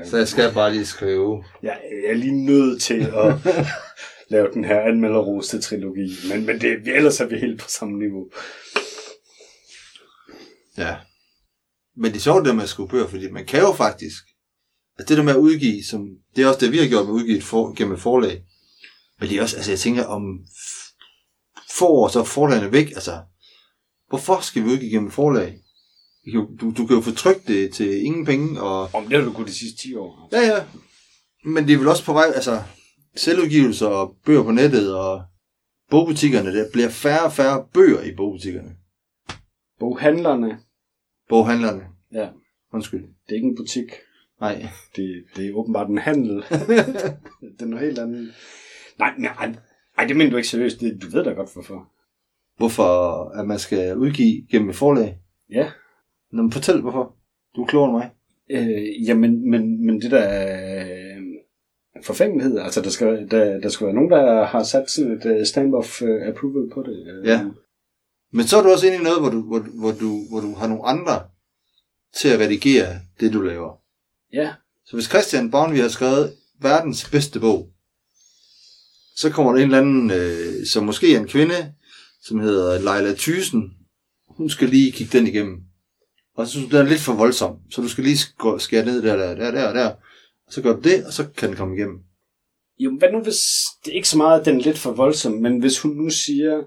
[0.00, 1.44] Øh, Så jeg skal bare lige skrive.
[1.62, 3.34] Jeg er lige nødt til at
[4.30, 8.30] lave den her anmelderroste trilogi, men, men det, ellers er vi helt på samme niveau.
[10.78, 10.96] Ja.
[11.96, 14.24] Men det er sjovt, det med at skrive bøger, fordi man kan jo faktisk,
[14.98, 17.14] at det der med at udgive, som, det er også det, vi har gjort med
[17.14, 18.42] at udgive et for, gennem et forlag.
[19.20, 20.22] Men det er også, altså jeg tænker, om
[21.78, 23.20] få år, så er forlagene væk, altså,
[24.08, 25.58] hvorfor skal vi udgive gennem forlag?
[26.60, 29.32] Du, du kan jo få trykt det til ingen penge, og Om det har du
[29.32, 30.28] kunnet de sidste 10 år.
[30.32, 30.64] Ja, ja.
[31.44, 32.62] Men det er vel også på vej, altså
[33.16, 35.22] selvudgivelser og bøger på nettet og
[35.90, 38.76] bogbutikkerne, der bliver færre og færre bøger i bogbutikkerne.
[39.78, 40.58] Boghandlerne,
[41.28, 41.82] Boghandlerne.
[42.12, 42.28] ja,
[42.72, 43.00] Undskyld.
[43.02, 43.92] det er ikke en butik.
[44.40, 44.66] Nej.
[44.96, 46.36] Det, det er åbenbart en handel.
[47.58, 48.34] det er noget helt andet.
[48.98, 49.54] Nej, nej,
[49.96, 50.80] nej, det mener du ikke seriøst.
[50.80, 51.92] Det, du ved da godt, hvorfor.
[52.56, 55.18] Hvorfor at man skal udgive gennem et forlag?
[55.50, 55.70] Ja.
[56.32, 57.16] Nå, men fortæl hvorfor.
[57.56, 58.10] Du er klogere end mig.
[58.50, 60.28] Øh, jamen, men, men det der
[62.02, 65.74] forfængelighed, altså der skal, der, der skal være nogen, der har sat sådan et stamp
[65.74, 67.06] of uh, approval på det.
[67.06, 67.44] Øh, Ja.
[68.32, 70.54] Men så er du også inde i noget, hvor du, hvor, hvor, du, hvor du
[70.54, 71.22] har nogle andre
[72.20, 72.86] til at redigere
[73.20, 73.72] det, du laver.
[74.32, 74.52] Ja,
[74.86, 77.68] Så hvis Christian Bornvi har skrevet verdens bedste bog,
[79.16, 81.72] så kommer der en eller anden, øh, som måske er en kvinde,
[82.22, 83.72] som hedder Leila Thysen.
[84.28, 85.56] Hun skal lige kigge den igennem.
[86.36, 88.84] Og så synes du, den er lidt for voldsom, så du skal lige sk- skære
[88.84, 89.94] ned der, der, der, der, der.
[90.50, 91.98] Så gør du det, og så kan den komme igennem.
[92.78, 93.40] Jo, hvad nu hvis,
[93.84, 96.10] det er ikke så meget, at den er lidt for voldsom, men hvis hun nu
[96.10, 96.62] siger,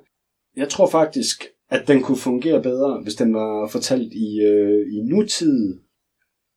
[0.55, 5.01] jeg tror faktisk, at den kunne fungere bedre, hvis den var fortalt i, øh, i
[5.01, 5.79] nutid,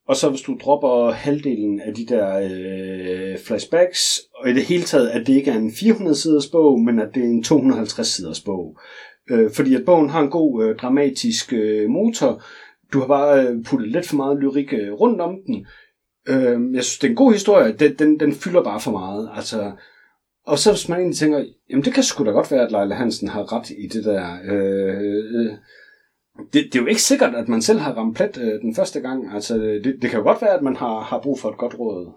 [0.07, 4.83] og så hvis du dropper halvdelen af de der øh, flashbacks, og i det hele
[4.83, 8.77] taget, at det ikke er en 400-siders bog, men at det er en 250-siders bog.
[9.31, 12.43] Øh, fordi at bogen har en god øh, dramatisk øh, motor.
[12.93, 15.65] Du har bare øh, puttet lidt for meget lyrik øh, rundt om den.
[16.27, 17.73] Øh, jeg synes, det er en god historie.
[17.73, 19.29] Den, den, den fylder bare for meget.
[19.35, 19.71] Altså,
[20.45, 22.95] og så hvis man egentlig tænker, jamen det kan sgu da godt være, at Leila
[22.95, 24.37] Hansen har ret i det der.
[24.51, 25.51] Øh, øh,
[26.53, 28.99] det, det er jo ikke sikkert, at man selv har ramt plet øh, den første
[28.99, 29.33] gang.
[29.33, 31.79] Altså, det, det kan jo godt være, at man har, har brug for et godt
[31.79, 32.11] råd.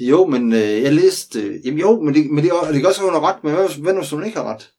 [0.00, 1.40] Jo, men øh, jeg læste...
[1.40, 3.54] Øh, jamen jo, men det, men det, det kan også være, hun har ret, men
[3.54, 4.70] hvad, hvad nu, hvis hun ikke har ret?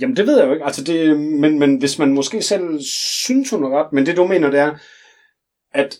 [0.00, 0.64] Jamen, det ved jeg jo ikke.
[0.64, 2.80] Altså, det, men, men hvis man måske selv
[3.24, 4.74] synes, hun har ret, men det du mener, det er,
[5.74, 5.98] at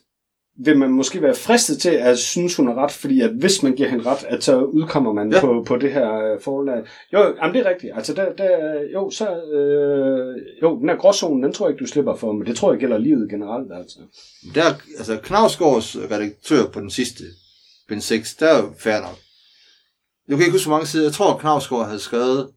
[0.59, 3.75] vil man måske være fristet til at synes, hun har ret, fordi at hvis man
[3.77, 5.41] giver hende ret, at så udkommer man Ja.
[5.41, 6.83] på, på det her øh, forlag.
[7.13, 7.93] Jo, jamen, det er rigtigt.
[7.97, 11.87] Altså, der, der, jo, så, øh, jo, den her gråzone, den tror jeg ikke, du
[11.91, 13.99] slipper for, men det tror jeg gælder livet generelt, altså.
[14.55, 14.63] Der,
[14.99, 17.25] altså Knavsgaards redaktør på den sidste,
[17.89, 19.19] Ben 6, der er fair nok.
[20.29, 21.05] Jeg kan ikke huske, hvor mange sider.
[21.05, 22.49] Jeg tror, Knavsgaard havde skrevet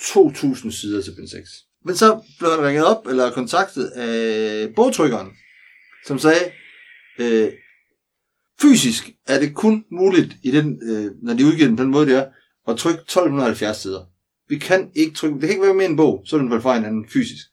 [0.00, 1.48] 2.000 sider til Ben 6.
[1.84, 5.28] Men så blev han ringet op, eller kontaktet af bogtrykkeren,
[6.06, 6.40] som sagde,
[7.18, 7.52] øh,
[8.60, 12.06] fysisk er det kun muligt, i den, øh, når de udgiver den på den måde,
[12.06, 12.26] det er,
[12.68, 14.04] at trykke 1270 sider.
[14.48, 16.62] Vi kan ikke trykke, det kan ikke være mere en bog, så er den vel
[16.62, 17.46] fra hinanden fysisk.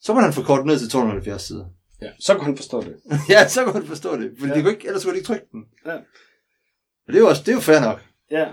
[0.00, 1.66] Så må han forkorte ned til 1270 sider.
[2.02, 2.96] Ja, så kan han forstå det.
[3.28, 4.32] Ja, så kan du forstå det.
[4.38, 4.46] For.
[4.46, 4.54] Ja.
[4.54, 5.64] de kunne ikke, ellers kunne de ikke trykke den.
[5.86, 5.96] Ja.
[7.06, 8.00] Og det er jo også, det er jo fair nok.
[8.30, 8.46] Ja.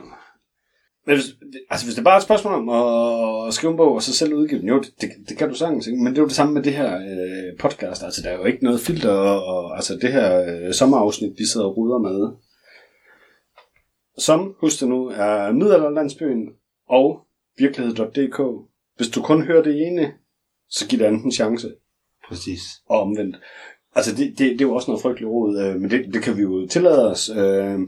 [1.08, 1.26] Men hvis,
[1.70, 2.70] altså hvis det bare er et spørgsmål om
[3.48, 5.56] at skrive en bog og så selv udgive den, jo, det, det, det kan du
[5.56, 6.04] sagtens, ikke?
[6.04, 8.46] men det er jo det samme med det her øh, podcast, altså der er jo
[8.46, 12.32] ikke noget filter, og, og altså det her øh, sommerafsnit, vi sidder og ruder med,
[14.18, 16.50] som, husk det nu, er Middelalderlandsbyen
[16.90, 17.20] og
[17.58, 18.42] virkelighed.dk.
[18.98, 20.14] Hvis du kun hører det ene,
[20.70, 21.72] så giv det andet en chance,
[22.30, 22.62] Præcis.
[22.90, 23.36] og omvendt.
[23.96, 26.38] Altså det, det, det er jo også noget frygteligt råd, øh, men det, det kan
[26.38, 27.30] vi jo tillade os.
[27.30, 27.80] Øh,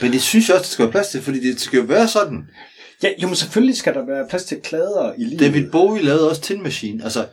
[0.00, 2.08] Men det synes jeg også, det skal være plads til, fordi det skal jo være
[2.08, 2.48] sådan.
[3.02, 5.40] Ja, jo, men selvfølgelig skal der være plads til klader i livet.
[5.40, 7.04] David Bowie lavede også Tin Machine.
[7.04, 7.26] Altså,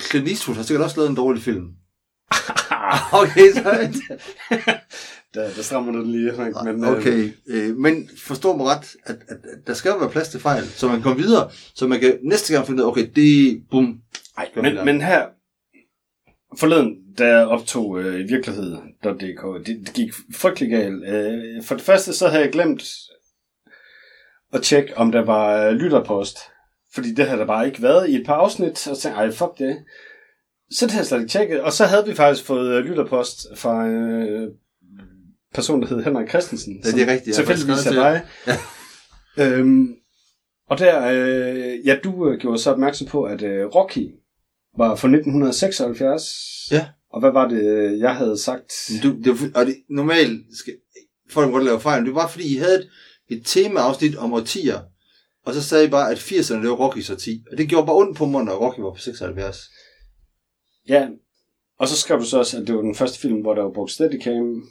[0.00, 1.66] Clint Eastwood har sikkert også lavet en dårlig film.
[3.22, 3.62] okay, så...
[5.34, 6.54] der, der strammer du den lige, Henrik.
[6.64, 10.28] Men, øh, Okay, øh, men forstå mig ret, at, at, at der skal være plads
[10.28, 12.90] til fejl, så man kan komme videre, så man kan næste gang finde ud af,
[12.90, 14.00] okay, det bum.
[14.38, 15.26] Ej, men, men her
[16.58, 21.04] forleden, da jeg optog øh, virkelighed.dk, det, det gik frygtelig galt.
[21.04, 22.82] Øh, for det første, så havde jeg glemt
[24.52, 26.38] at tjekke, om der var øh, lytterpost.
[26.94, 29.26] Fordi det havde der bare ikke været i et par afsnit, og så tænkte jeg,
[29.26, 29.76] ej, fuck det.
[30.70, 31.60] Så det havde jeg slet ikke tjekket.
[31.60, 34.48] Og så havde vi faktisk fået øh, lytterpost fra øh,
[35.54, 36.82] person, der hed Henrik Christensen.
[36.84, 37.38] Ja, det er rigtigt.
[37.38, 38.20] Er skrevet dig.
[39.38, 39.94] Øhm,
[40.68, 44.19] og der, øh, ja, du øh, gjorde så opmærksom på, at øh, Rocky
[44.76, 46.24] var fra 1976.
[46.70, 46.86] Ja.
[47.12, 48.90] Og hvad var det, jeg havde sagt?
[49.02, 50.74] Du, det, var og det, normalt skal
[51.30, 52.88] folk godt lave fejl, det var fordi, I havde et,
[53.28, 54.80] et temaafsnit om årtier,
[55.44, 57.44] og så sagde I bare, at 80'erne det var Rockys årti.
[57.52, 59.70] Og det gjorde bare ondt på mig, når Rocky var på 76.
[60.88, 61.08] Ja.
[61.78, 63.70] Og så skrev du så også, at det var den første film, hvor der var
[63.70, 64.62] brugt Steadicam.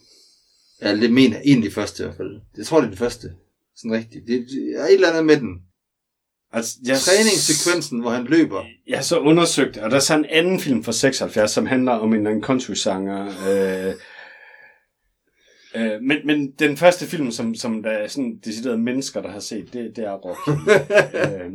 [0.82, 2.42] Ja, det mener jeg egentlig første i hvert fald.
[2.58, 3.34] Jeg tror, det er det første.
[3.76, 4.28] Sådan rigtigt.
[4.28, 5.62] Det, det er et eller andet med den.
[6.54, 8.64] Altså, jeg, Træningssekvensen, hvor han løber.
[8.88, 11.92] Jeg har så undersøgt, og der er så en anden film fra 76, som handler
[11.92, 13.26] om en anden country-sanger.
[13.50, 13.94] Øh,
[15.76, 19.40] øh, men, men den første film, som, som der er sådan deciderede mennesker, der har
[19.40, 20.50] set, det, det er Rocky.
[21.46, 21.52] øh,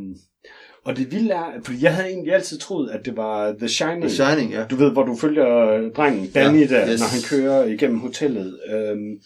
[0.85, 4.01] og det vilde er, fordi jeg havde egentlig altid troet, at det var The Shining.
[4.01, 4.65] The Shining, ja.
[4.69, 5.45] Du ved, hvor du følger
[5.95, 6.99] drengen Danny Ja, der, yes.
[6.99, 8.59] når han kører igennem hotellet.
[8.73, 9.19] Øhm,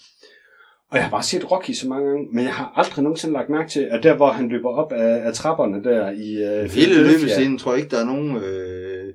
[0.91, 3.49] og jeg har bare set Rocky så mange gange, men jeg har aldrig nogensinde lagt
[3.49, 7.03] mærke til, at der, hvor han løber op af, af trapperne der i øh, Hele
[7.03, 8.35] løbescenen tror jeg ikke, der er nogen...
[8.37, 9.13] Øh...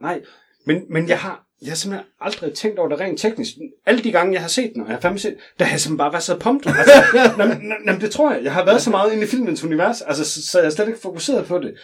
[0.00, 0.20] Nej,
[0.66, 3.52] men, men jeg har jeg har simpelthen aldrig tænkt over det rent teknisk.
[3.86, 5.80] Alle de gange, jeg har set den, og jeg har fandme set, der har jeg
[5.80, 6.72] simpelthen bare været så pumped.
[6.78, 6.92] Altså,
[7.38, 8.44] jamen, jamen, det tror jeg.
[8.44, 10.88] Jeg har været så meget inde i filmens univers, altså, så, så jeg er slet
[10.88, 11.74] ikke fokuseret på det.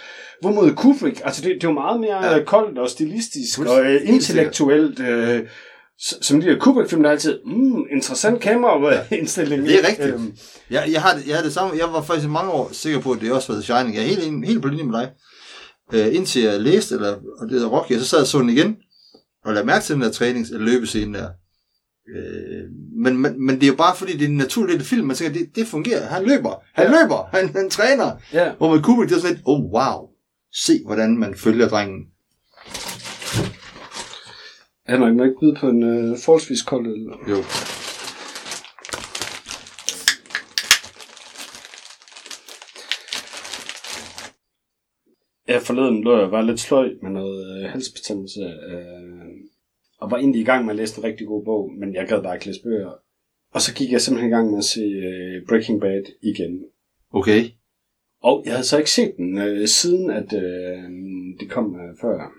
[0.40, 2.44] Hvorimod Kubrick, altså det, det jo meget mere Ja.
[2.44, 5.00] koldt og stilistisk Fuldst- og øh, intellektuelt.
[5.00, 5.46] Øh,
[6.00, 9.62] som de der Kubrick-film, der er altid, mm, interessant kameraindstilling.
[9.62, 10.14] Det er rigtigt.
[10.14, 10.32] Øhm,
[10.70, 11.78] Jeg, jeg, har det, jeg har det samme.
[11.78, 13.94] Jeg var faktisk i mange år sikker på, at det også var The Shining.
[13.94, 15.10] Jeg er helt, helt på linje med dig.
[15.92, 18.48] Øh, indtil jeg læste, eller, og det der Rocky, og så sad jeg så den
[18.50, 18.76] igen,
[19.44, 21.28] og lagde mærke til den der trænings- eller løbescene der.
[22.16, 22.64] Øh,
[23.02, 25.06] men, men, men det er jo bare fordi, det er en naturlig del af film.
[25.06, 26.06] Man tænker, det, det fungerer.
[26.06, 26.62] Han løber.
[26.74, 27.02] Han Ja.
[27.02, 27.28] løber.
[27.36, 28.12] Han, han træner.
[28.32, 28.52] ja.
[28.58, 30.08] Hvor med Kubrick, det er sådan lidt, oh wow.
[30.54, 32.00] Se, hvordan man følger drengen.
[34.88, 37.04] Han har ikke byde på en øh, forholdsvis kold øl.
[37.30, 37.36] Jo.
[45.48, 49.28] Ja, forleden lå jeg var lidt sløj med noget øh, halsbetændelse, øh,
[50.00, 52.22] og var egentlig i gang med at læse en rigtig god bog, men jeg gad
[52.22, 52.92] bare ikke læse bøger.
[53.54, 56.64] Og så gik jeg simpelthen i gang med at se øh, Breaking Bad igen.
[57.12, 57.44] Okay.
[58.22, 60.82] Og jeg havde så ikke set den, øh, siden at øh,
[61.40, 62.32] det kom øh, før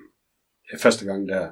[0.73, 1.49] øh, første gang der.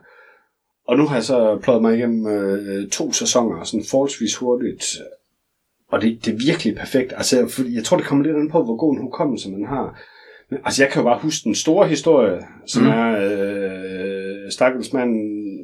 [0.88, 4.86] Og nu har jeg så pløjet mig igennem øh, to sæsoner, sådan forholdsvis hurtigt.
[5.92, 7.14] Og det, det er virkelig perfekt.
[7.18, 10.00] Altså, fordi jeg tror, det kommer lidt an på, hvor god en hukommelse man har.
[10.50, 12.90] Men, altså, jeg kan jo bare huske den store historie, som Mm.
[12.90, 15.12] er, øh, stakkels mand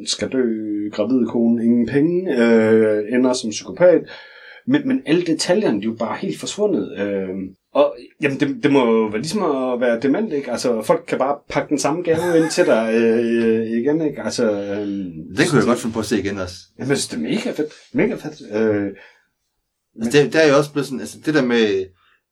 [0.07, 0.43] skal dø,
[0.91, 4.01] gravid kone, ingen penge, øh, ender som psykopat.
[4.67, 6.99] Men, men alle detaljerne, de er jo bare helt forsvundet.
[6.99, 7.29] Øh,
[7.73, 10.51] og jamen, det, det må jo være ligesom at være dement, ikke?
[10.51, 14.21] Altså, folk kan bare pakke den samme gave ind til dig øh, igen, ikke?
[14.21, 16.55] Altså, øh, Den kunne jeg godt finde på at se igen også.
[16.79, 17.73] Jamen, jeg synes, det er mega fedt.
[17.93, 18.41] Mega fedt.
[18.51, 18.91] Øh,
[20.01, 21.85] Altså, det, der er jo også blevet sådan, altså det der med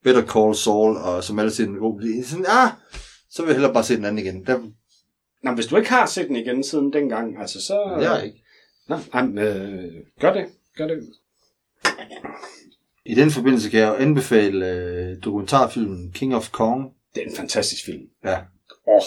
[0.04, 2.70] Better Call Saul, og som alle siger den det er sådan, ah,
[3.30, 4.46] så vil jeg hellere bare se den anden igen.
[4.46, 4.58] Der,
[5.42, 7.96] Nå, hvis du ikke har set den igen siden dengang, altså så...
[7.98, 8.44] det har jeg ikke.
[8.88, 10.46] Nå, jamen, øh, gør det.
[10.76, 10.98] Gør det.
[13.06, 16.92] I den forbindelse kan jeg jo anbefale øh, dokumentarfilmen King of Kong.
[17.14, 18.02] Det er en fantastisk film.
[18.24, 18.38] Ja.
[18.86, 19.02] Oh,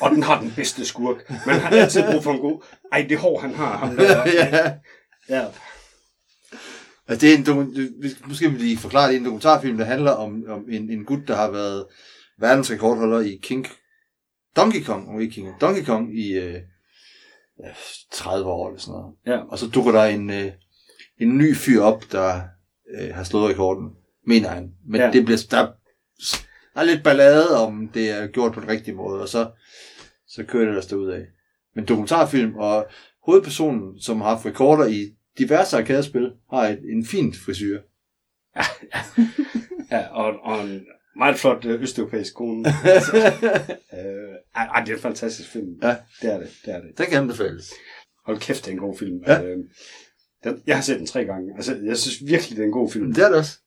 [0.00, 1.30] og den har den bedste skurk.
[1.46, 2.62] Man har altid brug for en god...
[2.92, 3.76] Ej, det hår, han har.
[3.76, 4.26] Ham der.
[4.40, 4.72] ja.
[5.28, 5.46] ja.
[7.08, 10.44] Altså, det er en måske vil lige forklare, det er en dokumentarfilm, der handler om,
[10.48, 11.86] om en, en gut, der har været
[12.38, 13.66] verdensrekordholder i King
[14.56, 16.54] Donkey Kong, og ikke King Donkey Kong i øh,
[17.62, 17.68] ja,
[18.12, 19.14] 30 år eller sådan noget.
[19.26, 19.38] Ja.
[19.48, 20.52] Og så dukker der en, øh,
[21.20, 22.40] en ny fyr op, der
[23.00, 23.90] øh, har slået rekorden,
[24.26, 24.74] mener han.
[24.86, 25.06] Men ja.
[25.06, 25.12] Ja.
[25.12, 25.72] det bliver, der,
[26.74, 29.50] der er lidt ballade om, det er gjort på den rigtige måde, og så,
[30.28, 31.26] så kører det der ud af.
[31.74, 32.86] Men dokumentarfilm, og
[33.26, 37.80] hovedpersonen, som har haft rekorder i diverse arkadespil, har et, en fin frisyr.
[39.92, 42.68] ja og, og en meget flot øh, østeuropæisk kone.
[42.84, 43.16] altså,
[43.92, 45.78] øh, ej, det er en fantastisk film.
[45.82, 45.96] Ja.
[46.22, 46.48] Det er det.
[46.64, 46.98] Det er det.
[46.98, 47.72] Den kan anbefales.
[48.26, 49.22] Hold kæft, det er en god film.
[49.26, 49.42] Ja.
[49.42, 49.58] Øh,
[50.44, 51.54] den, jeg har set den tre gange.
[51.56, 53.14] Altså, jeg synes virkelig, det er en god film.
[53.14, 53.58] Det er det også.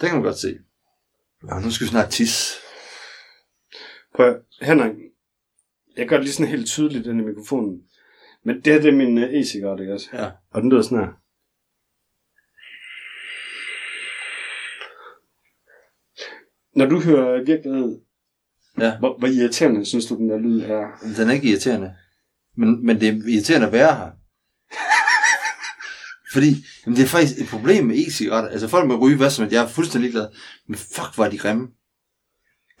[0.00, 0.58] Det kan man godt se.
[1.48, 2.58] Ja, nu skal vi snart tisse.
[4.14, 4.92] Prøv Henrik,
[5.96, 7.82] jeg gør det lige sådan helt tydeligt den i mikrofonen.
[8.44, 10.08] Men det her, det er min uh, e-cigaret, ikke også?
[10.12, 10.30] Ja.
[10.50, 11.12] Og den lyder sådan her.
[16.76, 18.00] Når du hører virkelighed,
[18.78, 18.98] Ja.
[18.98, 20.86] hvor, hvor irriterende synes du, den der lyd er?
[21.16, 21.94] Den er ikke irriterende.
[22.56, 24.10] Men, men det er irriterende at være her.
[26.32, 28.50] Fordi jamen det er faktisk et problem med e-cigaretter.
[28.50, 29.54] Altså folk må ryge hvad som helst.
[29.54, 30.28] Jeg er fuldstændig ligeglad.
[30.68, 31.68] Men fuck, var de grimme.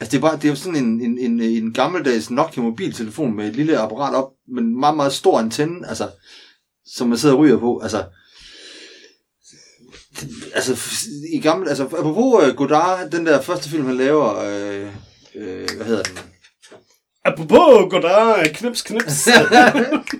[0.00, 3.36] Altså det er, bare, det er jo sådan en, en, en, en gammeldags Nokia mobiltelefon
[3.36, 6.10] med et lille apparat op, med en meget, meget stor antenne, altså,
[6.86, 7.80] som man sidder og ryger på.
[7.82, 8.04] Altså,
[10.54, 10.98] altså
[11.32, 14.88] i gamle, altså apropos uh, Godard, den der første film, han laver, øh,
[15.34, 16.18] øh, hvad hedder den?
[17.24, 19.28] Apropos, goddag, knips, knips.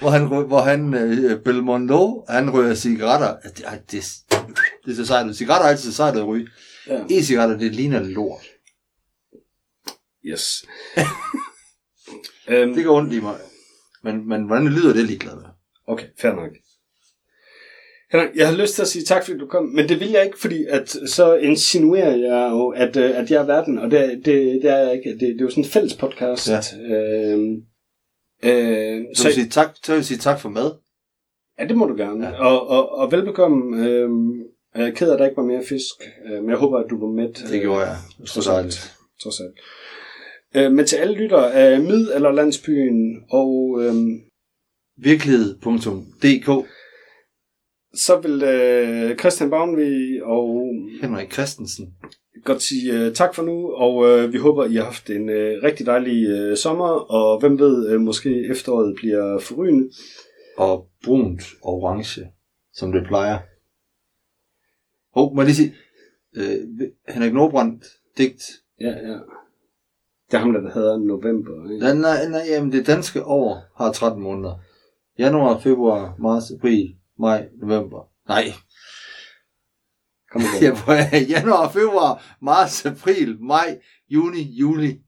[0.00, 3.50] hvor han, hvor han øh, Belmondo, han rører cigaretter.
[3.50, 4.04] Det, ej, det,
[4.84, 5.36] det er så sejt.
[5.36, 6.48] Cigaretter er altid sejt at ryge.
[6.86, 7.04] ja.
[7.10, 8.44] E-cigaretter, det ligner lort.
[10.24, 10.64] Yes.
[12.50, 13.36] øhm, Det går ondt i mig.
[14.04, 15.44] Men, men hvordan det lyder, det ligeglad med.
[15.86, 16.50] Okay, fair nok.
[18.12, 20.24] Henrik, jeg har lyst til at sige tak, fordi du kom, men det vil jeg
[20.24, 24.22] ikke, fordi at så insinuerer jeg jo, at, øh, at jeg er verden, og det,
[24.24, 25.10] det, det er jeg ikke.
[25.10, 26.48] Det, det er jo sådan en fælles podcast.
[26.48, 26.60] Ja.
[26.96, 27.56] Øhm,
[28.42, 30.70] øh, Så, vil jeg sige tak, så vil jeg sige tak for mad.
[31.58, 32.26] Ja, det må du gerne.
[32.26, 32.44] Ja.
[32.44, 33.86] Og, og, og velbekomme.
[33.86, 34.30] Øhm,
[34.74, 35.94] jeg er ked af, at der ikke var mere fisk,
[36.26, 37.32] øh, men jeg håber, at du var med.
[37.52, 37.96] Det gjorde jeg.
[38.26, 38.96] Trods så alt.
[39.22, 39.58] Trods alt.
[40.56, 44.20] Øh, men til alle lyttere af Mid- eller Landsbyen, og øhm,
[44.96, 46.66] Virkelighed.dk
[47.94, 50.62] så vil øh, Christian Bavnvig og
[51.02, 51.94] Henrik Christensen.
[52.44, 55.62] Godt sige øh, tak for nu, og øh, vi håber, I har haft en øh,
[55.62, 59.90] rigtig dejlig øh, sommer, og hvem ved, øh, måske efteråret bliver forrygende.
[60.56, 62.32] Og brunt og orange,
[62.74, 63.38] som det plejer.
[65.14, 65.74] Hov, må jeg lige sige.
[66.36, 67.84] Øh, Henrik Nordbrandt
[68.18, 68.42] digt.
[68.80, 69.18] Ja, ja.
[70.30, 71.72] Det er ham, der hedder November.
[71.72, 71.84] Ikke?
[71.84, 74.54] Nej, nej, nej, jamen det danske år har 13 måneder.
[75.18, 78.08] Januar, februar, marts, april, maj, november.
[78.28, 78.44] Nej,
[80.30, 80.62] Kom igen.
[80.62, 81.16] jeg prøver.
[81.28, 85.00] Januar, februar, marts, april, maj, juni, juli,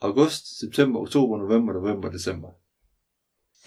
[0.00, 2.48] august, september, oktober, november, november, december.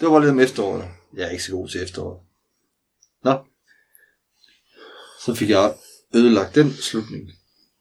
[0.00, 0.84] Det var lidt om efteråret.
[1.14, 2.20] Jeg er ikke så god til efteråret.
[3.24, 3.34] Nå.
[5.20, 5.74] Så fik jeg
[6.14, 7.30] ødelagt den slutning.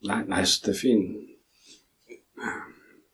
[0.05, 1.15] Nej, nej, det er fint.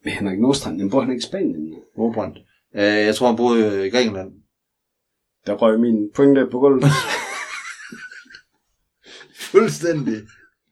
[0.04, 1.76] Men Henrik Nordstrand, den bor han ikke i Spanien.
[1.98, 2.38] Nordbrandt.
[2.76, 4.32] Øh, jeg tror, han boede i Grækenland.
[5.46, 6.84] Der røg min pointe på gulvet.
[9.54, 10.28] Fuldstændig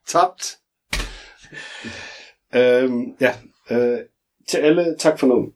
[0.07, 0.57] tabt.
[2.55, 3.35] øhm, ja,
[3.71, 3.99] øh,
[4.49, 5.53] til alle, tak for noget.